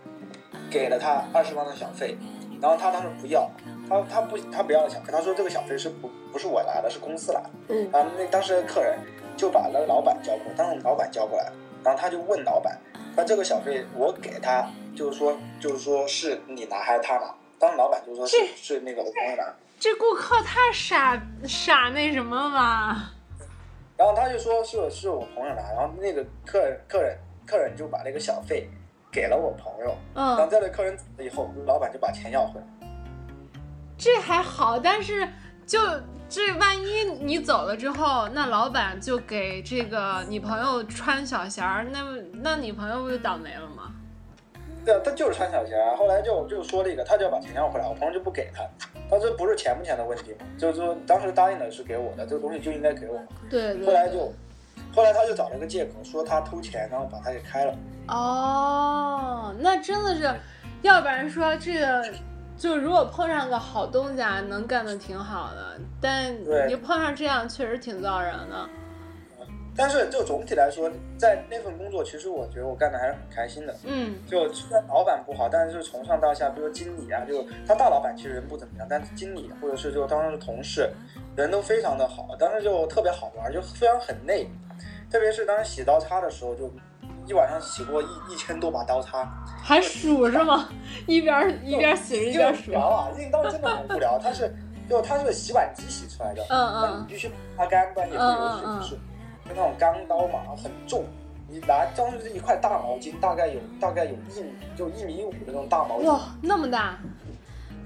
[0.70, 2.14] 给了他二十万的小费，
[2.60, 3.50] 然后他当时不要，
[3.88, 7.50] 他他不他不要小费，他说这个小费是不不是我拿的，是公司拿的。
[7.68, 8.98] 嗯然后那当时的客人
[9.36, 11.52] 就把那个老板叫过来，当时老板叫过来，
[11.84, 12.78] 然后他就问老板，
[13.16, 17.34] 那这个小费我给他，就是说就是说是你拿还是他拿？
[17.58, 19.52] 当时老板就说是是那个我朋友拿。
[19.80, 23.12] 这顾客太傻傻那什么了吧？
[23.96, 28.68] 然后他就说是是我朋友拿，然后那个客人客人客人就把那个小费
[29.10, 32.66] 给了我朋友，嗯，在那客人走了以后，老板就把钱要回来。
[33.96, 35.28] 这还好，但是
[35.66, 35.80] 就
[36.28, 42.00] 这万一你走了之后，那老板就给这个你朋友穿小鞋儿，那
[42.42, 43.94] 那你朋友不就倒霉了吗？
[44.84, 45.96] 对啊，他就是穿小鞋儿。
[45.96, 48.62] 后来就就说了一个，他就要把钱要回来，我朋友就不给他。
[49.10, 53.18] 他说不是钱不钱的问题嘛，就是说当时答应的是给我的，这个东西就应该给我。
[53.50, 54.32] 对对后来就，
[54.98, 57.72] 后来他就找了个借口说他偷钱，然后把他给开了。
[58.08, 60.28] 哦，那真的是，
[60.82, 62.04] 要不然说这个，
[62.56, 68.68] 就如果碰上个好东家，能干的挺好的，但对你碰上这样确实挺造人的。
[69.76, 73.72] 但是就总体来说，在那份工作，其实我觉得我干的还是很开心的。
[73.84, 80.90] 嗯就虽然老板不好，但是从上到下，比如说经理啊，就他大老板其实人不怎么样，但是经理或者是就当时的同事，
[81.36, 84.50] 人都非常的好，当时就特别好玩，就非常很累，
[85.10, 86.70] 特别是当时洗刀叉的时候，就
[87.26, 89.26] 一晚上洗过一一千多把刀叉，
[89.62, 90.68] 还数是吗？
[91.06, 92.62] 一边儿一边洗着一边数。
[92.62, 94.54] 就无聊啊，因为当时真的很无聊，它是
[94.88, 98.94] 就它是洗碗机洗出来的，嗯嗯你嗯必须擦干，不然也会有水，就是
[99.44, 101.04] 就那种钢刀嘛，很重。
[101.50, 106.98] 你拿当时是一块大毛巾，大概有大概有一米，就一米五的那种大毛巾，哇，那么大，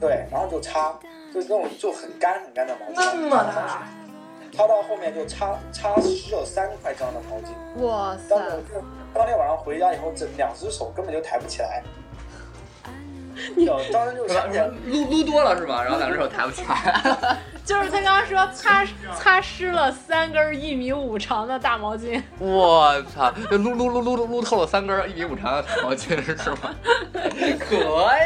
[0.00, 0.90] 对，然后就擦，
[1.32, 3.86] 就那种就很干很干的毛巾，那么大，
[4.52, 7.86] 擦到后面就擦擦湿了三块这样的毛巾。
[7.86, 8.50] 哇塞当！
[8.50, 8.80] 时就
[9.14, 11.82] 当天晚上回家以后，这两只手根本就抬不起来。
[13.56, 15.82] 有当时就想起来，撸撸多了是吧？
[15.82, 17.36] 然后两只手抬不起来。
[17.64, 18.84] 就是他刚刚说擦
[19.16, 23.32] 擦湿了三根一米五长的大毛巾， 我操！
[23.48, 26.74] 就撸撸撸撸撸撸透了三根一米五长的大毛巾是吗？
[27.60, 27.76] 可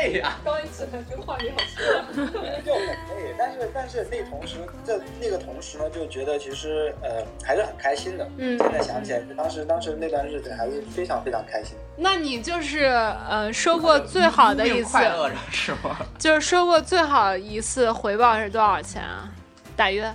[0.09, 2.23] 以呀、刚一起来这个话题好笑。
[2.65, 8.27] 就很累，但是但是那同时，这那个同时呢，就觉得其实呃还是很开心的。
[8.39, 11.77] 嗯现在想起来，当时当时那段日子还是非常非常开心。
[11.99, 15.97] 那你就是呃说过最好的一次，快乐着是吗？
[16.19, 19.29] 就是收过最好一次回报是多少钱啊？
[19.77, 20.15] 大约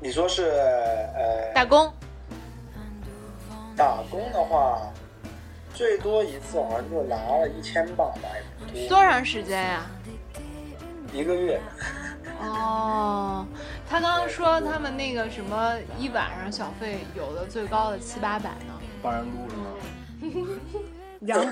[0.00, 1.90] 你说是呃打工
[3.76, 4.78] 打工的话，
[5.74, 9.86] 最多一次好像就拿了一千磅吧，也不多，多长时间呀、
[11.12, 11.60] 一个月。
[12.40, 13.46] 哦，
[13.88, 20.60] 他刚刚说他们那个什么一晚上小费有的最高的七八百呢，帮人撸是吗？
[21.26, 21.46] 然后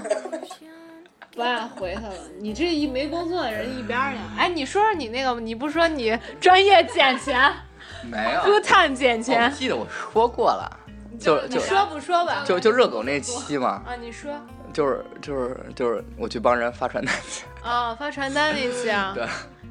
[1.35, 2.15] 不爱回他了。
[2.39, 4.19] 你这一没工作的人一边儿去。
[4.39, 7.53] 哎，你说说你那个，你不说你专业捡钱
[8.11, 8.41] 没有。
[8.41, 10.71] ，full time 捡我钱，记得我说过了，
[11.19, 12.43] 就就你说不说吧？
[12.45, 14.31] 就就热狗那期嘛，啊，你说
[14.73, 17.45] 就是就是就是我去帮人发传单去。
[17.63, 19.25] 啊，发传单那期啊， 对，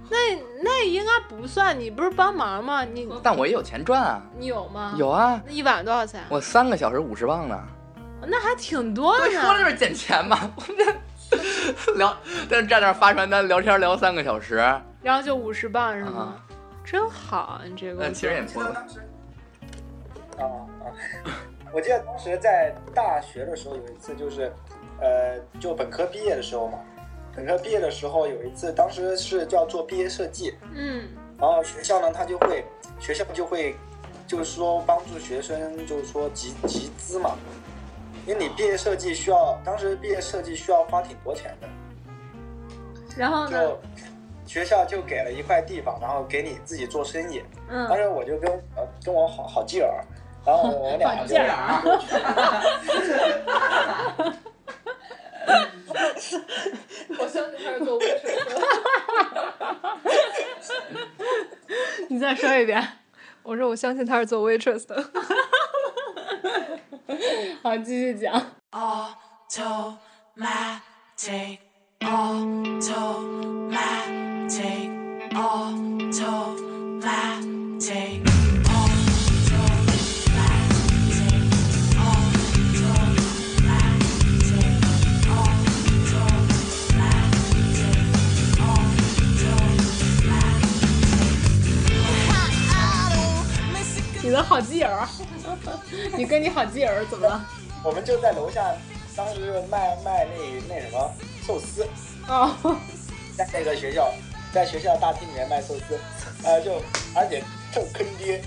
[0.10, 0.18] 那
[0.64, 2.84] 那应该不算，你不是帮忙吗？
[2.86, 4.94] 你但我也有钱赚啊，你有吗？
[4.98, 6.22] 有啊，那一晚多少钱？
[6.30, 7.60] 我三个小时五十磅呢。
[8.28, 9.70] 那还挺多的对，说的就。
[9.70, 10.38] 是捡钱嘛。
[10.56, 10.96] 我们这
[11.96, 12.16] 聊，
[12.50, 14.56] 但是站那儿发传单聊天聊三个小时，
[15.02, 16.36] 然后就五十磅是吗？
[16.84, 18.02] 真好啊，你这个。
[18.02, 18.68] 但其实也不啊
[20.40, 20.44] 啊！
[21.74, 24.52] 我记得当时在大学的时候有一次，就是
[25.00, 26.80] 呃，就本科毕业的时候嘛。
[27.34, 31.08] 本科毕业的时候有一次，当时是叫做毕业设计，嗯
[31.40, 32.66] 然后学校呢，他就会
[33.00, 33.76] 学校就会
[34.28, 37.38] 就是说帮助学生，就是说集集资嘛。
[38.28, 41.68] 因为你毕业设计需要，当时毕业设计需要花挺多钱的，
[43.18, 43.60] 然后呢？
[43.68, 43.80] 就
[44.46, 47.42] 学校就给了一块地方，然后给你自己做生意。
[47.68, 50.04] 当嗯，时我就跟呃跟我好好基儿，
[50.46, 51.82] 然后我俩就好劲儿啊
[57.18, 58.52] 我相信他是做 waitress 的。
[62.10, 62.86] 你再说一遍。
[63.44, 65.04] 我说我相信他是做 waitress 的。
[67.62, 68.46] 好，继续讲。
[68.72, 69.20] automatic,
[72.00, 72.90] automatic,
[75.34, 76.32] automatic,
[77.74, 78.22] automatic.
[94.24, 94.88] 你的好基友，
[96.18, 97.46] 你跟你好基友怎么了？
[97.84, 98.64] 我们就在楼下
[99.16, 101.12] 当时卖卖那那什么
[101.46, 101.86] 寿司，
[102.28, 102.56] 哦，
[103.36, 104.14] 在那个学校，
[104.54, 106.00] 在学校大厅里面卖寿司，
[106.44, 106.82] 呃，就
[107.16, 108.42] 而且特坑爹，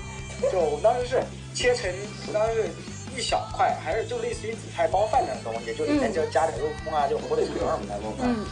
[0.53, 1.23] 就我们当时是
[1.55, 1.93] 切成，
[2.33, 2.71] 当时是
[3.17, 8.47] 一小块，还是就类似于紫菜包饭那种东西，就里面就加点肉松啊，就火腿肠什么的弄饭，嗯，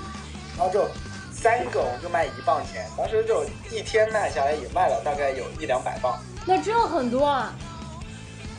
[0.59, 0.85] 然后就
[1.33, 7.55] 三个我们就卖一磅钱，当时就一天卖下来也卖了大概有一两百磅，那真的很多啊。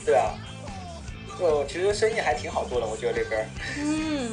[0.05, 0.33] 对啊，
[1.39, 3.47] 就其实生意还挺好做的，我觉得这边。
[3.77, 4.31] 嗯，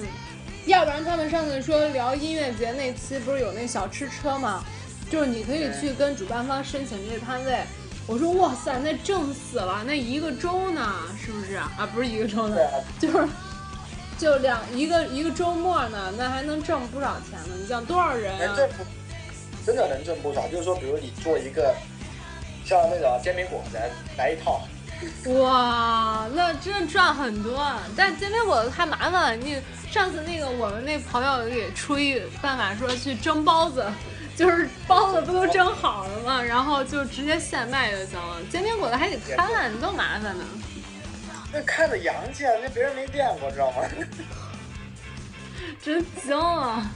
[0.66, 4.64] 要不然他们上次说聊音乐节那期不是有那小吃车吗？
[5.10, 7.58] 就是你可以去跟主办方申请这个摊位。
[8.06, 10.94] 我说哇塞，那挣死了，那一个周呢，
[11.24, 11.88] 是不是啊？
[11.94, 12.56] 不是一个周呢
[13.00, 13.28] 就是
[14.18, 17.54] 就两一个一个周末呢，那还能挣不少钱呢。
[17.60, 18.56] 你想多少人啊？
[19.64, 20.48] 真的能挣不少。
[20.48, 21.74] 就是说，比如你做一个
[22.64, 23.78] 像那种煎饼果子
[24.16, 24.62] 来一套，
[25.26, 27.56] 哇，那真赚很多。
[27.58, 27.80] 啊！
[27.96, 29.36] 但煎饼果子太麻烦了。
[29.36, 33.84] 你上次那个我们那朋友给出一办法，说去蒸包子，
[34.36, 36.42] 就是包子不都蒸好了吗？
[36.42, 38.36] 然后就直接现卖就行了。
[38.50, 40.44] 煎饼果子还得看，多麻烦呢。
[41.52, 43.82] 那看着洋气啊，那别人没见过，知道吗？
[45.82, 46.90] 真香啊！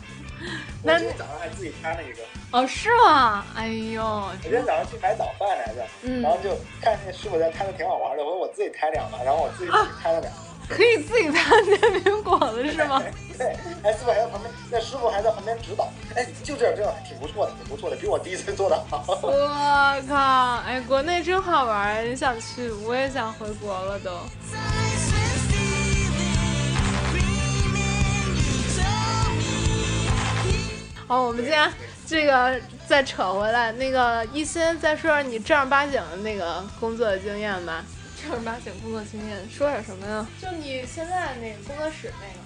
[0.83, 2.23] 我今天早上还自己摊了一个，
[2.53, 3.45] 哦，是吗？
[3.55, 10.39] 哎呦，我今天早上去买早饭来着，嗯然后就看那师傅在摊的挺好玩的，我说我自己摊两个，然后我自己自己摊了两个。
[10.67, 13.03] 可以自己摊煎饼果子是吗？
[13.37, 19.05] 对，哎，师傅还在旁边，那师傅还在旁边指导，哎，就这样，这样挺不错的，挺不错的，比我第一次做的好。
[19.23, 20.63] 我靠！
[20.67, 24.11] 哎，国内真好玩，你想去，我也想回国了都。
[31.07, 31.71] 好，我们今天
[32.07, 37.85] 这个再扯回来，那个一心再说说你正儿八经的那个工作的经验吧。
[38.23, 40.27] 正儿八经工作经验，说点什么呀？
[40.41, 42.45] 就你现在那个工作室那个。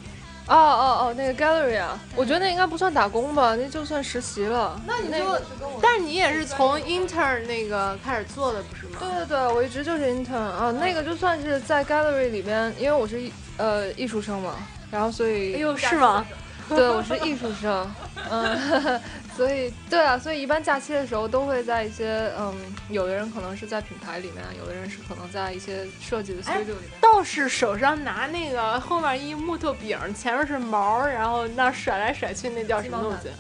[0.49, 4.81] 哦哦哦，那个 gallery 啊，我觉得那应该不算打工吧，那就算实习了。
[4.87, 5.41] 那你就，那
[5.81, 8.99] 但是你也是从 intern 那个开始做的，不是吗？
[8.99, 14.55] 对对对，我一直就是 intern 啊，那个就算是在 gallery 里边，因为我是艺呃艺术生嘛，
[14.91, 16.27] 然后所以哎呦，是吗？
[16.77, 17.91] 对，我是艺术生，
[18.31, 19.01] 嗯，
[19.35, 22.55] 所以对啊，所以一般假期的时候都会在一些嗯，
[22.91, 27.01] 有的人可能是在品牌里面，有的人是可能在一些设计的 studio 里面。
[27.01, 33.31] 道士手上拿那个后面一木头柄，前面是毛，然后那甩来甩去，那叫什么东西？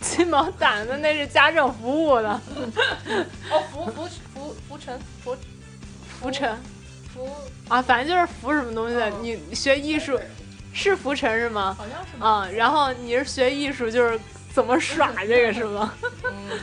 [0.00, 2.28] 鸡毛掸子，那是家政服务的。
[3.50, 5.36] 哦，浮浮浮浮尘浮
[6.20, 6.58] 浮尘
[7.12, 7.28] 浮，
[7.68, 9.10] 啊，反正就是浮什么东西的。
[9.10, 10.18] 哦你学艺术
[10.72, 11.74] 是浮尘是吗？
[11.78, 12.26] 好像是吧？
[12.26, 14.18] 啊，然后你是学艺术，就是
[14.52, 15.92] 怎么耍这个是吗？
[16.24, 16.58] 嗯，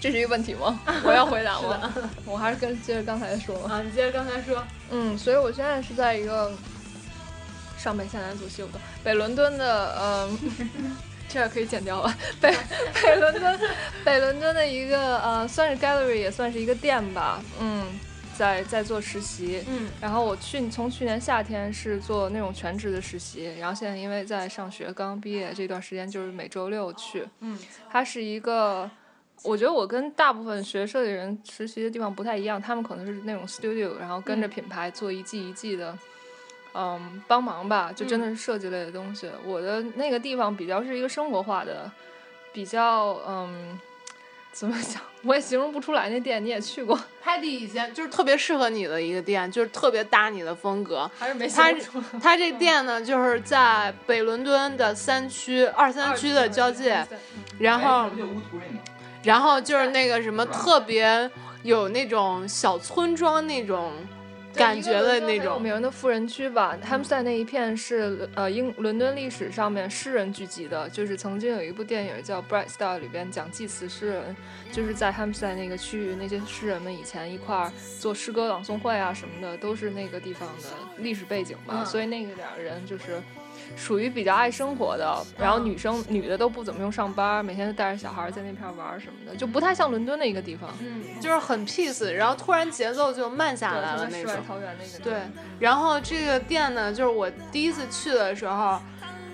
[0.00, 0.78] 这是一个问题吗？
[1.04, 1.92] 我要回答吗？
[2.24, 3.74] 我还是跟接着刚才说吧。
[3.74, 4.62] 啊，你接着刚才说。
[4.90, 6.52] 嗯，所以我现在是在一个
[7.76, 10.38] 上北下南左西右东北伦敦的，嗯，
[11.28, 12.14] 这个可以剪掉了。
[12.40, 12.54] 北
[13.02, 13.60] 北伦敦，
[14.04, 17.42] 北伦敦的一个呃，算是 gallery 也算是一个店吧。
[17.60, 17.84] 嗯，
[18.36, 19.62] 在在做实习。
[19.68, 27.26] 嗯然后我去从去年夏天是做那种全职的实习，然后现在因为在上学，刚刚毕业这段时间就是每周六去。
[27.40, 27.58] 嗯，
[27.90, 28.88] 它是一个，
[29.42, 35.98] 我觉得我跟大部分学设计人实习的地方不太一样，他们可能是那种 studio，然后跟着品牌做一季一季的，
[36.74, 39.30] 嗯，帮忙吧，就真的是设计类的东西。
[39.44, 41.90] 我的那个地方比较是一个生活化的，
[42.52, 43.78] 比较嗯，
[44.56, 46.08] 怎么讲，我也形容不出来。
[46.08, 51.10] 那店你也去过，Patty 以前就是特别适合你的一个店，就是特别搭你的风格。
[51.18, 52.20] 还是没它形容出来。
[52.22, 57.06] 它这店呢，就是在北伦敦的三区、二三区的交界，
[57.58, 58.10] 然后，
[59.22, 61.30] 然后就是那个什么特别
[61.62, 63.92] 有那种小村庄那种
[64.56, 74.36] 感觉的那有种，名的富人区吧，他们在那一片是呃英伦敦历史上面诗人聚集的，就是曾经有一部电影叫《Bright Star》，里边讲祭祀诗人，
[74.72, 83.22] 就是在他们在那个区域，那些诗人们以前一块儿做诗歌朗诵会啊什么的，都是那个地方的历史背景吧，嗯所以那个点儿人就是。
[83.76, 90.70] 属于比较爱生活的，然后女生、女的都不怎么用上班，每天都带着小孩在那片玩什么的，就不太像伦敦的一个地方。
[90.80, 94.32] 嗯，就是很 peace，然后突然节奏就慢下，来了那种。
[94.48, 95.20] 桃源那个对。，
[95.60, 98.80] 然后这个店呢，就是我第一次去的时候，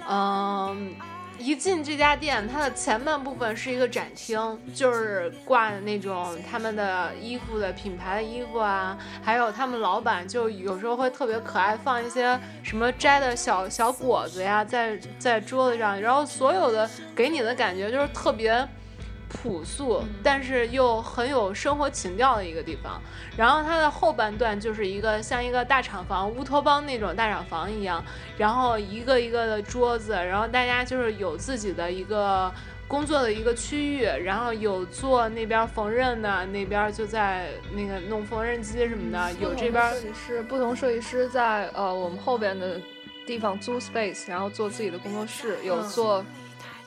[0.09, 0.95] 嗯，
[1.39, 18.67] 一进这家店，它的前半部分是一个展厅，就是挂的那种他们的衣服的品牌的衣服啊，还有他们老板就有时候会特别可爱，放一些什么摘的小小果子呀，在在桌子上，然后所有的给你的感觉就是特别。
[19.33, 23.01] 朴素，但是又很有生活情调的一个地方。
[23.37, 28.05] 然后它的后半段就是一个像一个大厂房，乌托邦那种大厂房一样，
[28.37, 32.53] 然后一个一个的桌子，然后大家就是有自己的一个
[32.87, 42.79] 工作的一个区域，然后有做那边缝纫的，那边就在那个弄缝纫机什么的，有这边设计师，不同设计师在呃我们后边的
[43.27, 46.23] 地方租 space，然后做自己的工作室，有做。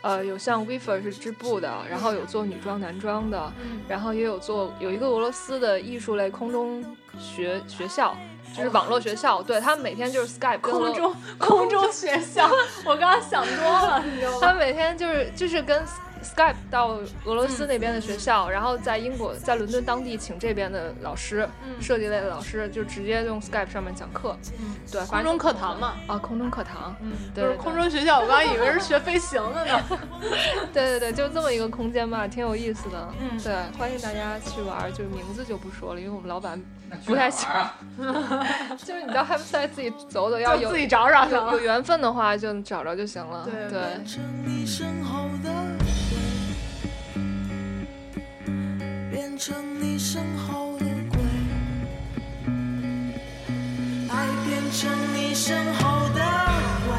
[0.05, 3.51] 呃，有像 Weaver 是织布的，然后有做女装、男装的，
[3.87, 6.85] 然后也有做有一个俄罗斯的艺术类空中
[7.19, 8.15] 学学校，
[8.55, 12.47] 就是网络学校，对他们每天就是 Skype 空中空中学校，
[12.85, 14.37] 我刚刚想多了，你知道吗？
[14.41, 15.83] 他们每天就是就是跟。
[16.25, 21.47] Skype 到俄罗斯那边的学校，然后在英国，在伦敦当地请这边的老师，
[21.79, 24.35] 设计类的老师，就直接用 Skype 上面讲课。
[24.91, 25.93] 对，空中课堂嘛。
[26.07, 26.95] 啊，空中课堂。
[27.01, 29.79] 嗯，对，空中学校，我刚以为是学飞行的呢。
[30.73, 33.07] 对对对，就这么一个空间吧，挺有意思的。
[33.19, 36.59] 嗯，对，欢迎大家去玩，就名字就不说了，因为我们老板
[37.05, 37.69] 不太喜欢。
[38.77, 43.47] 就是你到 h a p e 自己走走，要有自己找找，有缘分的话就找着就行了。
[43.69, 43.81] 对。
[49.15, 51.21] 变成你身后的鬼，
[54.09, 56.21] 爱变成你身后的
[56.85, 56.93] 鬼，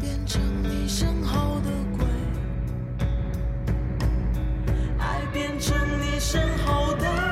[0.00, 2.06] 变成你身后的鬼，
[4.98, 7.25] 爱变成你身后的。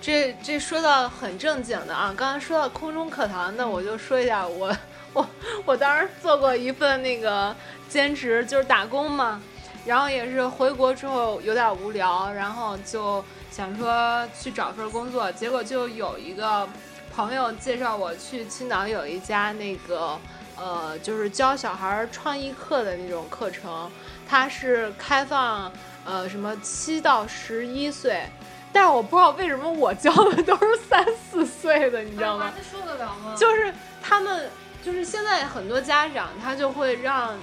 [0.00, 4.74] 这这说到很正经的啊，刚才说到空中课堂，那我就说一下，我
[5.12, 5.26] 我
[5.66, 7.54] 我当时做过一份那个
[7.86, 9.42] 兼职，就是打工嘛，
[9.84, 16.66] 然后也是回国之后有点无聊，然后就想说去找份工作，结果就有一个
[17.14, 20.18] 朋友介绍我去青岛有一家那个
[20.56, 23.90] 呃，就是教小孩创意课的那种课程，
[24.26, 25.70] 它是开放
[26.06, 28.24] 呃什么七到十一岁。
[28.72, 32.52] 但是我不知道为什么我教的都是三四岁的，你知道吗？
[32.56, 33.34] 他受得了吗？
[33.36, 34.50] 就是他们，
[34.82, 37.36] 就是现在很多家长他就会让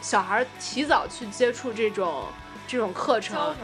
[0.00, 2.24] 小孩提早去接触这种
[2.66, 3.54] 这种课程。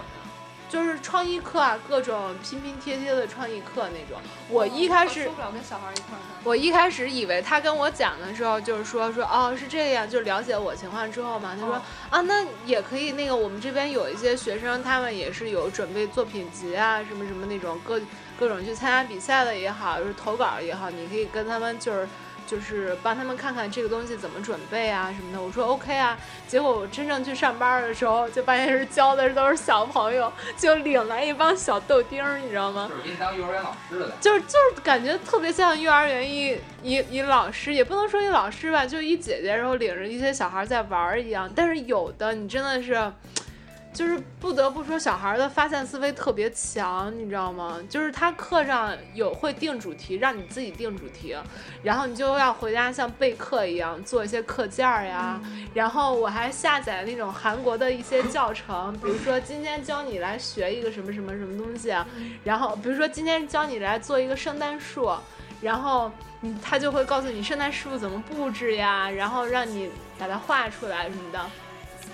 [0.70, 4.22] 就是创意课啊，各种拼拼贴贴的创意课那种。
[4.48, 11.74] 我一开始受不了跟小孩一块儿我一开始以为他跟我讲的时候，就是说说哦是这样，就了解我情况之后嘛，他说
[12.08, 18.00] 啊那也可以，那个我们这边有一些学生，他们也是有准备作品集啊，什么什么那种各
[18.38, 22.08] 各种去参加比赛的也好，就是投稿也好，你可以跟他们就是。
[22.50, 26.18] 就是帮他们看看这个东西怎么准备啊什么的，我说 OK 啊。
[26.48, 32.90] 结果我真正去上班的时候，就发现是教的都是小朋友，就领来一帮小豆丁儿，你知道吗？
[32.90, 34.10] 就是给你当幼儿园老师的。
[34.20, 41.48] 就是就是感觉特别像幼儿园一一一老师，也不能说一老师吧，就一姐姐，然后领着一些小孩在玩儿一样。
[41.54, 43.12] 但是有的你真的是。
[43.92, 47.78] 就是不得不说，小孩的发散思维特别强，你知道吗？
[47.88, 51.36] 就是他课上有会定主题，让你自己定主题，
[51.82, 55.40] 然后你就要回家像备课一样做一些课件儿呀。
[55.74, 61.92] 然后我还下载那种韩国的一些教程，比如说今天教你来学一个什么什么什么东西，
[62.44, 65.10] 然后比如说今天教你来做一个圣诞树，
[65.60, 66.10] 然后
[66.40, 71.44] 你他就会告诉你圣诞树怎么布置呀，然后让你把它画出来什么的。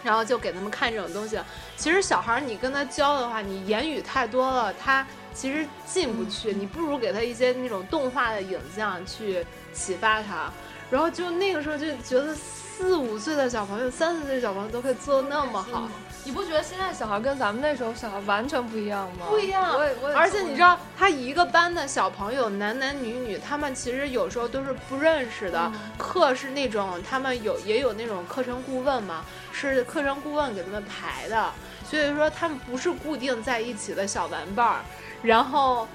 [0.06, 1.36] 然后就给他们看这种东西。
[1.76, 5.04] 其实小孩儿，你跟他教的话，你言语太多了，他
[5.34, 6.52] 其实进不去。
[6.52, 10.48] 你不如给他一些那种动画的影像去启发他。
[10.88, 15.88] 然后就那个时候就觉得四五岁的小朋友、三四岁的小朋友都可以做的那么好。
[16.26, 19.26] 你不觉得现在小孩跟咱们那时候小孩完全不一样吗？
[19.30, 19.78] 不一样。
[19.78, 20.14] 我也我也。
[20.16, 25.70] 而且你知道，他一个班的小朋友，男男女女，他们其实有时候都是不认识的。
[25.96, 31.52] 课是那种他们有也有那种课程顾问嘛，是课程顾问给他们排的，
[31.88, 34.80] 所以说他们不是固定在一起的小玩伴儿。
[35.22, 35.86] 然后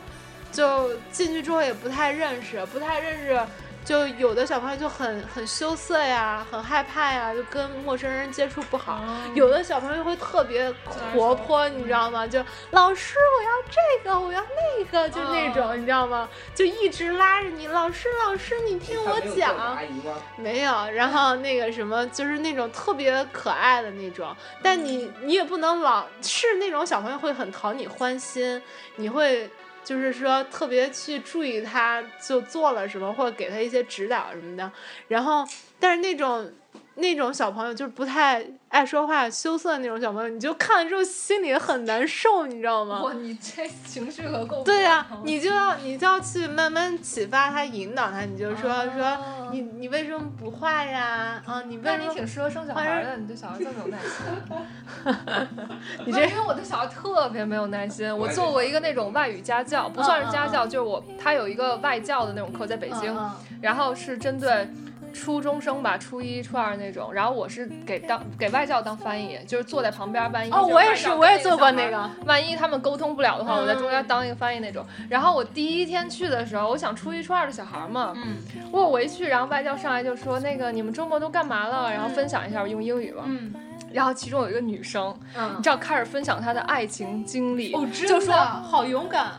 [0.50, 3.38] 就进去之后也不太认识，不太认识。
[3.84, 9.04] 就有的小朋友就很很羞涩呀，很害怕呀，就跟陌生人接触不好。
[9.34, 12.28] 有的小朋友会特别活泼，你知道吗？
[12.28, 16.30] 就老师我要这个，我要那个，就那种，你知道吗？
[16.54, 19.78] 就一直拉着你，老师老师你听我讲。
[20.36, 28.62] 没有，然后那个什么，就是那种特别可爱的那种，但你你也不能老是那种小朋友会很讨你欢心，
[28.98, 29.50] 你会。
[29.84, 34.72] 就是说，特别去注意他，就做了什么，或者给他一些指导什么的。
[35.08, 35.46] 然后，
[35.80, 36.52] 但是那种
[37.02, 38.45] 那种小朋友就是不太。
[38.72, 43.02] 爱说话、羞涩的那种小朋友，你就看了之后心里很难受，你知道吗？
[43.04, 44.64] 哇，你这情绪可够。
[44.64, 48.22] 对呀，你就要你就要去慢慢启发他、引导他。
[48.22, 49.18] 你就说说
[49.52, 51.43] 你你为什么不画呀？
[51.45, 52.06] 啊，你为什么？
[52.08, 55.47] 你挺适合生小孩的，你对小孩这么有耐心。
[56.08, 58.10] 你这因为我对小孩特别没有耐心。
[58.18, 63.14] 我做过一个那种外语家教，不算是家教，就是我他有一个外教的那种课，在北京，
[63.62, 64.66] 然后是针对。
[65.12, 74.86] 初中生吧，初一、初二那种，然后我是给当给外教当翻译，就是坐在旁边，万一哦，我也是，我也做过那个，万一他们沟通不了的话，我在中间当一个翻译那种。
[75.09, 78.38] 然后我第一天去的时候，我想初一、初二的小孩嘛，嗯，
[78.72, 81.91] 我我一去，然后外教上来就说那个你们周末都干嘛了？
[81.91, 83.53] 然后分享一下用英语吧，嗯，
[83.91, 89.32] 然后其中有一个女生，嗯，你知道开始分享她的爱情经历，哦，就说好勇敢。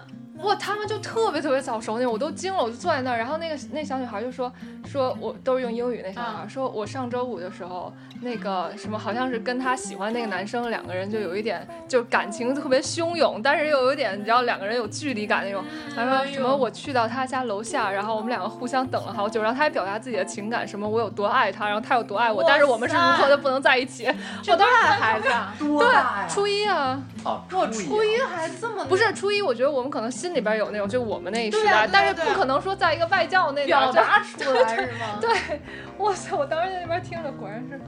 [0.43, 4.53] 哇，他们就特别特别早熟那种，我都惊了，我就坐在那儿，然后那个那小女孩就说
[4.87, 7.93] 说，我都是用英语那小女孩说，我上周五的时候。
[8.25, 15.65] 那个什么，好像是跟她喜欢那个男生两个人就有一点，就感情特别汹涌，但是又有点，你知道两个人有距离感那种。
[15.93, 24.07] 她说什么我去到他家楼下，然后我们两个互相等了好久，然后她还表达自己的情感，什么我有多爱他，然后他有多爱我，但是我们是如何的不能在一起。
[24.47, 25.29] 我都爱孩子，
[25.59, 35.19] 对，初一啊，我初一还这么不是初一，我觉得我们可能心里边有那种，就我们那一时代，但是不可能说在一个外教那表达出来是吗？
[35.21, 35.61] 对，
[35.99, 37.85] 哇塞，我当时在那边听着，果然是你。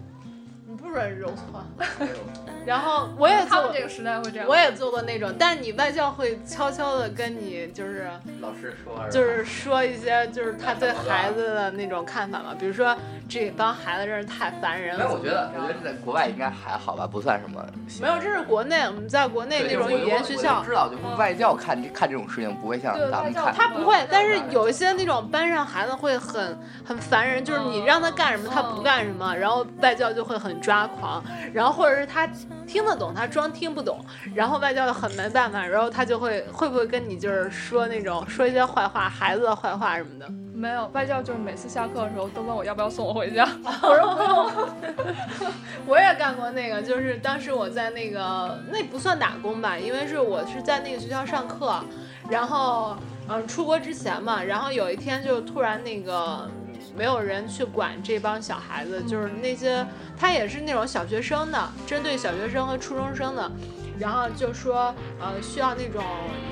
[0.76, 1.64] 不软揉搓，
[2.66, 8.10] 然后我也做这个时代会这样，我也做过那种，但你外教会悄悄的跟你就是
[8.40, 12.94] 老师说，就是说一些就是他对孩子的那种看法嘛，比如说
[13.26, 15.08] 这帮孩子真是太烦人了。
[15.10, 17.64] 我觉得，我觉得在国外应该还好吧，不算什么。
[18.02, 20.62] 没有，这是国内，我们在国内那种语言学校。
[20.62, 23.54] 知道，就外教看看这种事情不会像咱们看。
[23.54, 30.74] 他不会，但是有一些那种班上孩子会很很烦人，就是你让他干什么他不干什么，然后外教就会很抓。
[30.74, 31.22] 抓狂，
[31.52, 32.28] 然后或者是他
[32.66, 34.04] 听得懂，他装听不懂，
[34.34, 40.28] 然后外教很没办法，然后他就会会不会跟你就是说那种说一些坏话，孩子的坏话什么的？
[40.52, 43.48] 没有，外教就是每次下课的时候都问我要不要送我回家，
[43.82, 45.52] 我说不用。
[45.86, 51.82] 我也干过那个，就是当时我在那个那不算打工吧，因为是我是在那个学校上课，
[52.28, 52.96] 然后
[53.28, 56.50] 嗯出国之前嘛，然后有一天就突然那个。
[56.96, 59.84] 没有人去管这帮小孩子，就是那些
[60.16, 63.50] 他也是那种小学生的，针对小学生和初中生的，
[63.98, 66.02] 然后就说呃需要那种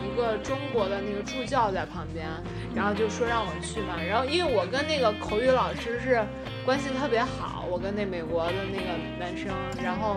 [0.04, 2.26] 一个中国的那个助教在旁边，
[2.74, 6.24] 然后就说让我去嘛，然后因为我跟那个口语老师是
[6.64, 8.88] 关系特别好，我跟那美国的那个
[9.18, 10.16] 男生，然后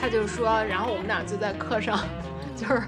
[0.00, 1.98] 他就说，然后我们俩就在课上。
[2.56, 2.80] 就是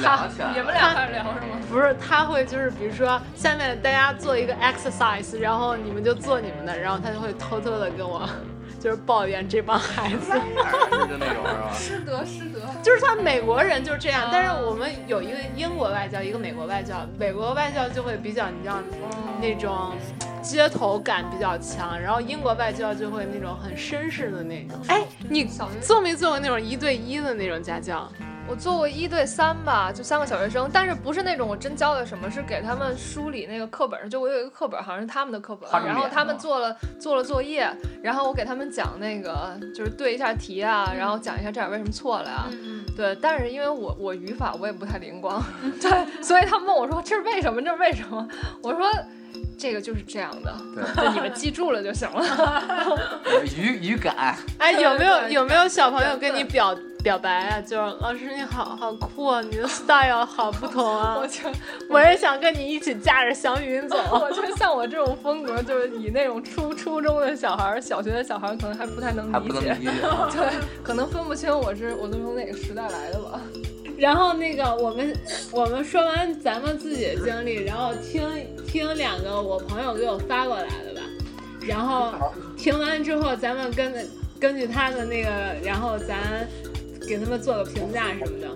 [0.00, 1.58] 他，你们俩开始聊是吗？
[1.68, 8.20] 不是，他会就是比如说下面大家做一个 exercise，然后你们就做你们的，然后他就会偷偷的跟我
[8.86, 10.30] 就是抱怨这帮孩子，
[11.10, 11.72] 就那种是吧？
[11.74, 18.78] 师德师德，就是他美国人就是这样，但是我们有一个英国外教，一个美国外教，美国外教就会比较你知道
[19.40, 19.96] 那种
[20.40, 24.78] 街头感比较强，然后英国外教就会那种很绅士的那种。
[24.86, 28.08] 哎，你做没做过那种一对一的那种家教？
[28.48, 37.68] 我做过一对三吧，就三个小学生，但是不是那种我真教的什么，是给他们梳理那个课本上，就我有一个课本，好像是他们的课本，然后他们做了做了作业，
[38.02, 42.46] 然后我给他们讲那个，就是对一下题啊，然后讲一下这点为什么错了呀，
[42.96, 45.42] 对，但是因为我我语法我也不太灵光，
[45.82, 48.28] 对，所以他们问我说这是为什么，这是为什么，
[48.62, 48.88] 我说。
[49.58, 50.54] 这个就是这样的，
[50.94, 52.22] 对，你们记住了就行了。
[53.56, 57.60] 语语感，哎，有没有有没有小朋友跟你表表白啊？
[57.60, 61.16] 就是老师你好好酷啊，你的 style 好不同啊。
[61.18, 61.40] 我就
[61.88, 63.96] 我也想跟你一起驾着祥云走。
[64.10, 69.76] 我觉得像我这种风格，就是以那种初初中的小孩、小学的小孩，可能还不太能理解，
[70.32, 73.40] 对，可能分不清我是我是从哪个时代来的吧。
[73.96, 75.16] 然后那个我们
[75.50, 78.28] 我们说完咱们自己的经历，然后听
[78.66, 81.00] 听两个我朋友给我发过来的吧，
[81.66, 82.12] 然后
[82.58, 84.06] 听完之后咱们根
[84.38, 85.30] 根据他的那个，
[85.64, 86.46] 然后咱
[87.06, 88.48] 给他们做个评价什么的，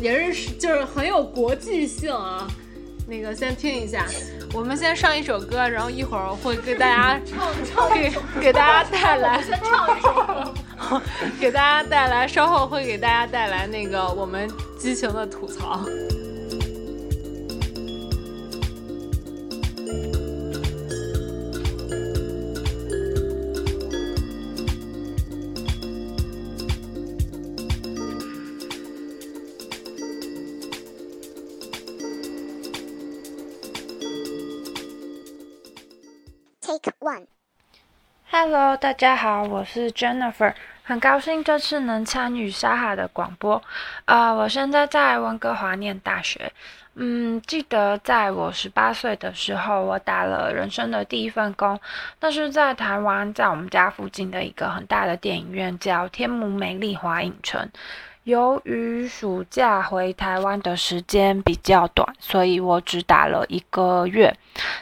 [0.00, 2.48] 也是就是很有国际性啊。
[3.08, 4.04] 那个先听一下，
[4.52, 11.00] 我们先上一首歌，然后一会儿会给大家唱给给大家带来先唱一首，
[11.38, 15.84] 给大家带来，稍后会给大家带来那个我们激情的吐槽。
[38.28, 40.52] Hello，大家好，我是 Jennifer，
[40.82, 43.62] 很高兴这次能参与沙哈的广播。
[44.06, 46.52] 啊，我现在在温哥华念大学。
[46.96, 51.78] 嗯，记得在我十八岁的时候，我打了人生的第一份工，
[52.18, 57.70] 那是在台湾，在我们家附近的一个很大的电影院，叫天母美丽华影城。
[58.26, 64.36] 由于暑假回台湾的时间比较短，所以我只打了一个月。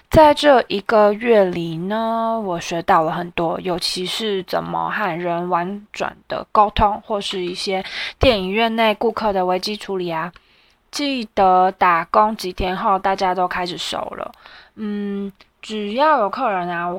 [0.08, 7.84] 在这一个月里呢，我学到了很多，尤其是怎么和人婉转的沟通，或是一些
[8.18, 10.32] 电影院内顾客的危机处理啊。
[10.90, 14.32] 记得打工几天后，大家都开始熟了。
[14.76, 15.30] 嗯，
[15.60, 16.98] 只要有客人啊。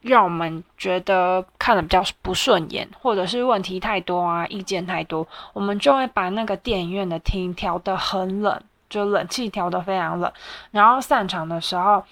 [0.00, 10.32] 让我们觉得看的比较不顺眼，或者是问题太多啊，意见太多，我们就会把那个电影院的厅调得很冷，就冷气调得非常冷。
[10.70, 12.04] 然后散场的时候，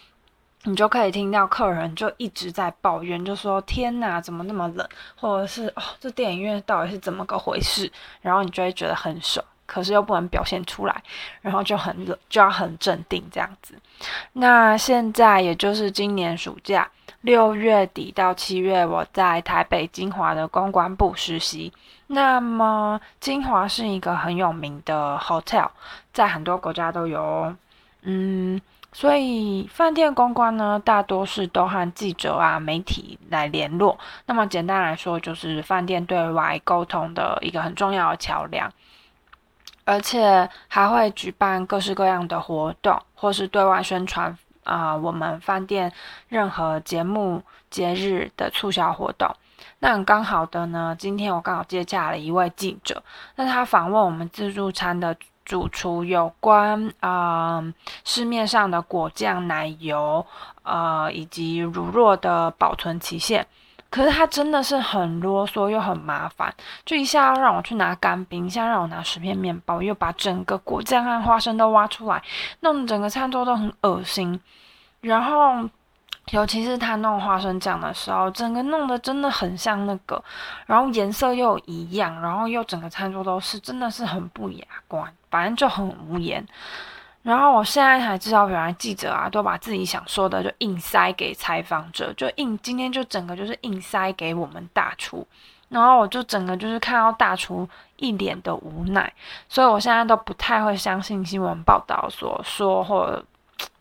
[0.65, 11.03] 你就可以听到客人就一直在抱怨，就说：“天哪，怎么那么冷？”或者是“哦，这电影院到底是怎么个回事？”然后你就会觉得很爽，可是又不能表现出来，
[11.41, 13.75] 然后就很冷，就要很镇定这样子。
[14.33, 16.91] 那现在也就是今年暑假。
[17.27, 21.73] 六月底到七月，我在台北金华的公关部实习。
[22.07, 25.69] 那么，金华是一个很有名的 hotel，
[26.13, 27.53] 在很多国家都有。
[28.03, 28.61] 嗯，
[28.93, 33.99] 所以饭店公关呢，大多是都和记者啊、媒体来联络。
[34.27, 38.73] 那么，简单来说，就是饭店对外沟通的一个很重要的桥梁，
[39.85, 44.39] 而且还会举办各式各样的活动，或是对外宣传。
[44.67, 45.91] 啊，我们饭店
[46.29, 49.35] 任何节目、节日的促销活动，
[49.79, 50.95] 那刚好的呢。
[50.99, 53.03] 今天我刚好接洽了一位记者，
[53.37, 57.63] 那他访问我们自助餐的主厨有关啊
[58.05, 60.27] 市面上的果酱、奶油，
[60.65, 63.47] 呃以及乳酪的保存期限。
[63.97, 72.23] 可是他真的是很啰嗦又很麻烦，就一下要让我去拿干冰，一下让我拿十片面包，又把整个果酱和花生都挖出来，
[72.61, 74.39] 弄整个餐桌都很恶心。
[75.01, 75.67] 然后，
[76.33, 80.23] 尤其是他弄花生酱的时候，整个弄得真的很像那个，
[80.67, 86.47] 然后颜色又一样，然后又整个餐桌都是，真的是很不雅观，反正就很无言。
[87.27, 95.27] 然后我现在才知道，原来记者啊，都把自己想说的就硬塞给采访者，就硬今天就整个就是硬塞给我们大厨，
[95.69, 99.13] 然后我就整个就是看到大厨一脸的无奈，
[99.49, 103.21] 所以我现在都不太会相信新闻报道所说或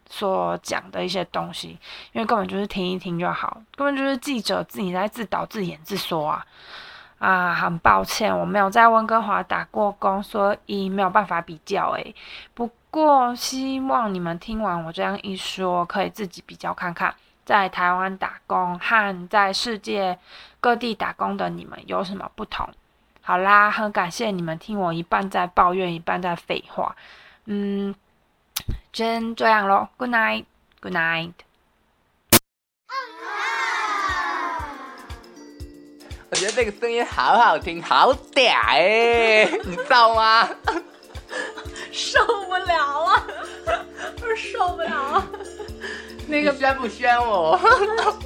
[0.09, 1.77] 所讲的一些东西，
[2.13, 6.43] 因为根本就是听一听就好，根本就是记者自己在自导自演自说啊
[7.19, 7.53] 啊！
[7.53, 12.15] 很抱歉，我没有在温哥华打过工，所以没有办法比较诶。
[12.55, 12.67] 不。
[12.95, 20.17] 过希望你们听完我这样一说，可以自己比较看看，在台湾打工和在世界
[20.61, 22.69] 各地打工的你们有什么不同。
[23.21, 26.95] 好啦，很感谢你们听我一半在抱怨，一半在废话。
[27.47, 27.93] 嗯，
[28.93, 31.33] 先这样咯 Good night，Good night。
[36.31, 40.47] 我觉得这个声音好好听，好嗲哎，你知道吗？
[41.91, 43.26] 受不了了，
[44.21, 45.26] 我受不了了。
[46.28, 47.59] 那个宣不宣我？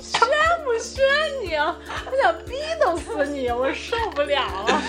[0.02, 0.22] 宣
[0.64, 1.04] 不宣
[1.44, 1.76] 你啊？
[2.10, 4.82] 我想逼都死你，我受不了了。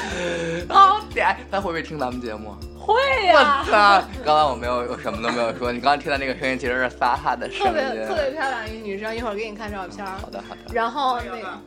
[0.72, 2.54] 好点，他会不会听咱们节目？
[2.78, 2.94] 会
[3.26, 3.64] 呀。
[3.66, 4.02] 我操！
[4.24, 5.72] 刚刚我没有，我什么都没有说。
[5.72, 7.72] 你刚刚听到那个声音，其实是撒哈的声音。
[7.72, 10.06] 特别特别漂亮一个女生，一会儿给你看照片。
[10.06, 10.72] 好的好的。
[10.72, 11.58] 然后那个，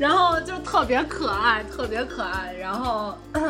[0.00, 2.54] 然后就特别可爱，特别可爱。
[2.54, 3.14] 然后。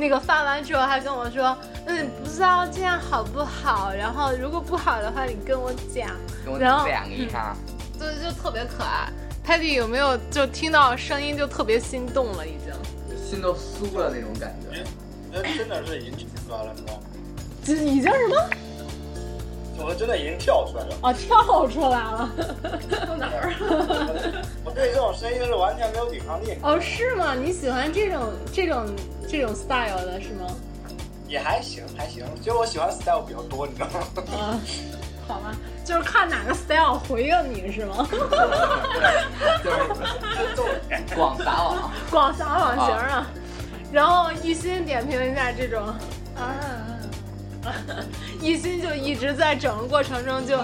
[0.00, 3.92] 那个发完之后还跟我说，嗯，不知道这样好不好？
[3.92, 6.08] 然后如果不好的话，你跟我讲，
[6.44, 7.56] 跟我讲一下。
[7.98, 9.10] 对，就特别可爱。
[9.44, 12.46] Patty 有没有就听到声音就特别心动了？
[12.46, 12.72] 已经
[13.26, 14.84] 心都酥了那种感觉。
[15.32, 17.00] 那真的是已经出来了，你知道吗？
[17.64, 18.36] 这已经什么？
[19.84, 20.96] 我真的已经跳出来了。
[21.02, 22.30] 哦，跳出来了。
[23.06, 23.52] 到哪儿？
[24.64, 26.56] 我对这种声音是完全没有抵抗力。
[26.62, 27.34] 哦，是吗？
[27.34, 28.86] 你喜欢这种这种？
[29.30, 30.46] 这种 style 的是吗？
[31.28, 34.00] 也还行还行，其实我喜欢 style 比较多，你知道吗？
[34.32, 34.60] 嗯，
[35.28, 35.54] 好吧，
[35.84, 38.08] 就是看哪个 style 回应你是吗？
[39.62, 43.26] 就是广撒网，广撒网型啊。
[43.92, 45.82] 然后一心点评一下这种
[46.34, 46.56] 啊，
[48.40, 50.58] 一心就一直在整个过程中就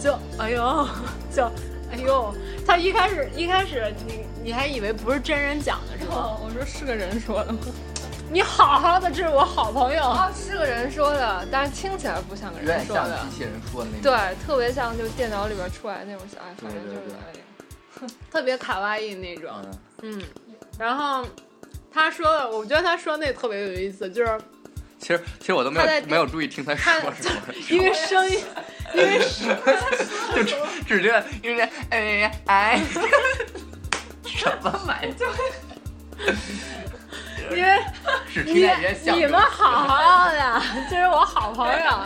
[0.00, 0.88] 就哎呦
[1.34, 1.44] 就
[1.90, 2.34] 哎呦，
[2.66, 6.36] 他一开始一开始你你还以为不是真人讲的是吗？
[6.42, 7.58] 我说是个人说的吗？
[8.30, 19.50] 你好好的，这是我好朋友啊，是个人说的，但是听起来不像个人说的，机器人说的那对，特别像就电脑里边出来那种，小爱，反正就是哎，特别卡哇伊那种，
[20.02, 20.22] 嗯，
[20.78, 21.24] 然后。
[21.90, 24.38] 他说的，我觉得他说那特别有意思，就是，
[25.00, 27.40] 其实其实我都没有没有注意听他说什么，
[27.70, 28.40] 因为声音，
[28.94, 29.56] 因为声
[30.34, 32.80] 就只只觉得因为哎哎，
[34.24, 36.36] 什么玩意儿？
[37.54, 37.78] 因为
[38.44, 42.04] 你你们好好的，这是我好朋友，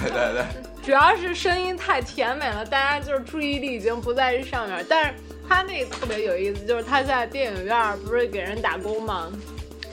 [0.00, 0.44] 对对对，
[0.84, 5.14] 主要是声音太甜美了，大家就是注意力已经不在这上面，但是。
[5.48, 9.30] 他那个特别有意思，就是他在电影院不是给人打工吗？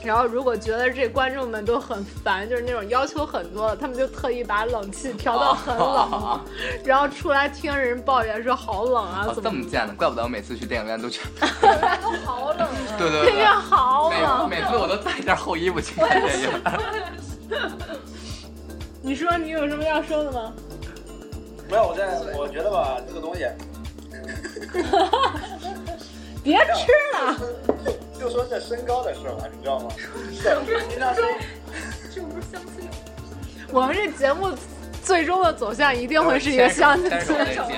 [0.03, 6.39] 然后如果觉得这观众们都很烦，就是那种要求很多的，他们就特意把冷气调到很冷，
[6.83, 9.95] 然后出来听人抱怨说好冷啊，怎么这么贱呢？
[9.97, 11.21] 怪不得我每次去电影院都去，
[11.61, 16.49] 电影院都好冷啊，对对对，电影院好冷，每次我都带一件厚衣服去看电影。
[19.01, 20.53] 你说你有什么要说的吗？
[21.69, 23.47] 没有，我在我觉得吧，这个东西。
[26.43, 27.37] 别吃了，
[28.23, 29.89] 就说这身高的事吧，你知道吗？
[30.41, 30.65] 这不
[32.39, 32.87] 是相亲。
[33.69, 34.49] 我们这节目
[35.03, 37.17] 最终的走向一定会是一个相亲节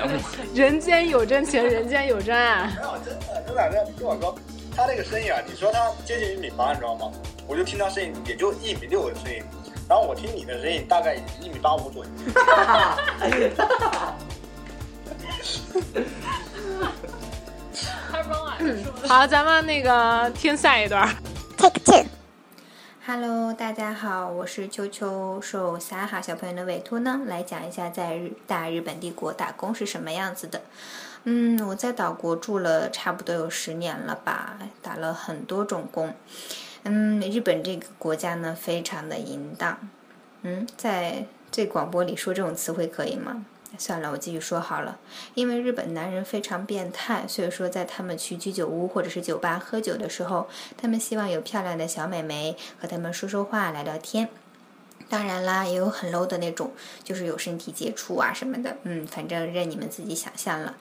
[0.03, 0.11] 目。
[0.53, 2.67] 人间有真情，人间有真爱。
[2.67, 4.35] 没有，真的，真的，听我说，
[4.75, 7.11] 他那个声音啊，你说他接近一米八，你知道吗？
[7.47, 9.41] 我就听他声音，也就一米六的声音。
[9.89, 12.11] 然后我听你的声音，大概一米八五左右。
[19.07, 21.13] 好，咱们那个听下一段。
[21.57, 22.05] Take two。
[23.05, 30.61] Hello，大家好，我是秋秋，受撒哈小朋友的委托呢，来讲一下在日大日本帝国打工是什么样子的。
[31.25, 36.13] 嗯，我在岛国住了差不多有十年了吧，打了很多种工。
[36.83, 39.77] 嗯，日本这个国家呢，非常的淫荡。
[40.43, 43.45] 嗯，在这广播里说这种词汇可以吗？
[43.77, 44.99] 算了，我继续说好了。
[45.33, 50.47] 因为日本男人非常变态，所以说在他们去居酒屋或者是酒吧喝酒的时候，
[50.77, 54.29] 他们希望有漂亮的小美眉和他们说说话、聊聊天。
[55.07, 56.71] 当然啦，也有很 low 的那种，
[57.03, 58.75] 就是有身体接触啊什么的。
[58.83, 60.75] 嗯，反正任你们自己想象了。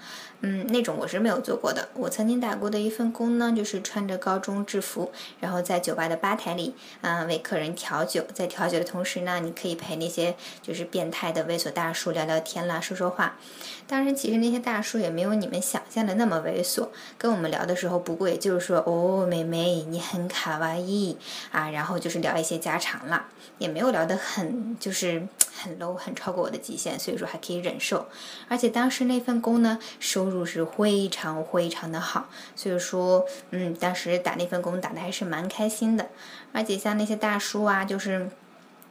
[0.46, 1.88] 嗯，那种我是没有做过的。
[1.94, 8.26] 我曾经打过的一份工呢，就是穿着高中制服，然后在酒吧的吧台里，嗯，为客人调酒。
[8.34, 13.38] 在调酒的同时呢，你可以陪那些就是变态的猥琐大叔聊聊天啦，说说话。
[13.86, 16.88] 当然，其实那些大叔也没有你们想象的那么猥琐。
[17.18, 21.16] 跟我们聊的时候，不过也就是说，哦，妹妹，你很卡哇伊
[21.52, 23.28] 啊，然后就是聊一些家常啦，
[23.58, 25.26] 也没有聊得很就是
[25.62, 28.06] 很 low，很超过我的极限，所以说还可以忍受。
[28.48, 36.08] 而且当时那份工呢，收入是非常非常的好，所以说，嗯，当时打那份工打的还是蛮开心的。
[36.52, 38.30] 而且像那些大叔啊，就是。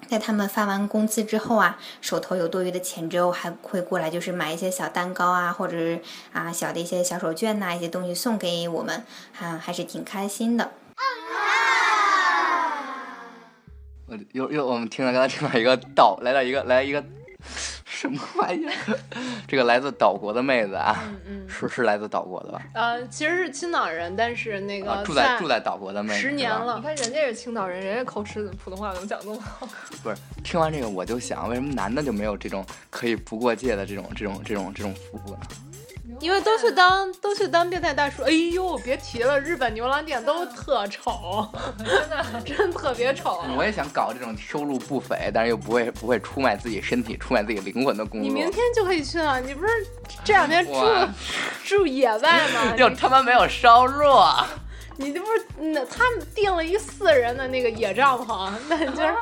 [0.07, 6.01] 在他们发完工资之后啊，手头有多余的钱之后，还会过来就是买一些小蛋糕啊，或者是
[6.31, 10.71] 啊小的一些小手绢呐，一些东西送给我们，哈，还是挺开心的。
[14.05, 17.03] 我又又我们听了刚才听到一个道来了一个来一个。
[17.93, 18.97] 什么玩意儿？
[19.47, 21.03] 这个来自岛国的妹子啊，
[21.47, 22.61] 是是来自岛国的吧？
[22.73, 26.75] 呃，其实是青岛人，但是那个住在住在岛国的妹子，十年了。
[26.77, 29.67] 你看人家是青岛人，人家口齿普通话怎么讲那么好？
[30.01, 35.39] 不是，听完这个我就想，为什么男的就没有这种可以不过界的这种这种这种这种服务呢？
[36.19, 41.47] 因为都去当都去当变态大叔，哎呦，别提了，日本牛郎店都特丑，
[41.77, 43.41] 真的 真特别丑。
[43.57, 48.21] 我也想搞这种收入不菲，但是又不会不会出卖自己身体、出卖自己灵魂的工作。
[48.21, 49.71] 你明天就可以去了，你不是
[50.25, 50.73] 这两天住
[51.63, 52.75] 住野外吗？
[52.77, 54.13] 又他妈没有收入。
[54.97, 59.15] 你这不是那他们订了一四人的那个野帐篷，那就是。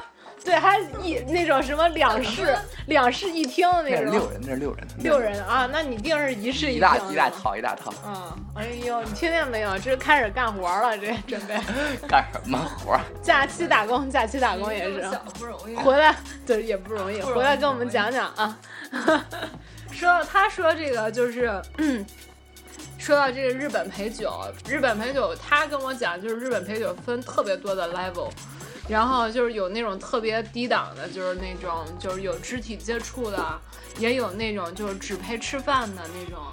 [0.44, 4.12] 对，还一那种什么两室两室一厅的那种。
[4.12, 4.88] 六人，那是六人。
[4.98, 6.78] 六人啊，那你定是一室一厅。
[6.78, 7.94] 一大一大套，一大套。
[8.06, 9.78] 嗯，哎呦，你听见没有？
[9.78, 11.56] 这开始干活了，这准备。
[12.08, 13.00] 干什么活？
[13.22, 15.08] 假期打工，假期打工也是。
[15.38, 15.76] 不容易。
[15.76, 16.16] 回来，
[16.46, 17.22] 对，也不容易。
[17.22, 18.58] 回来跟我们讲讲啊。
[19.92, 21.64] 说到他说这个，就是
[22.98, 24.34] 说到这个日本陪酒，
[24.68, 28.30] 日本陪酒，他跟我讲，就是日本陪酒分特别多的 level。
[28.88, 33.60] 然后就是有那种特别低档的，就是那种就是有肢体接触的，
[33.98, 36.44] 也有那种就是只陪吃饭的那种。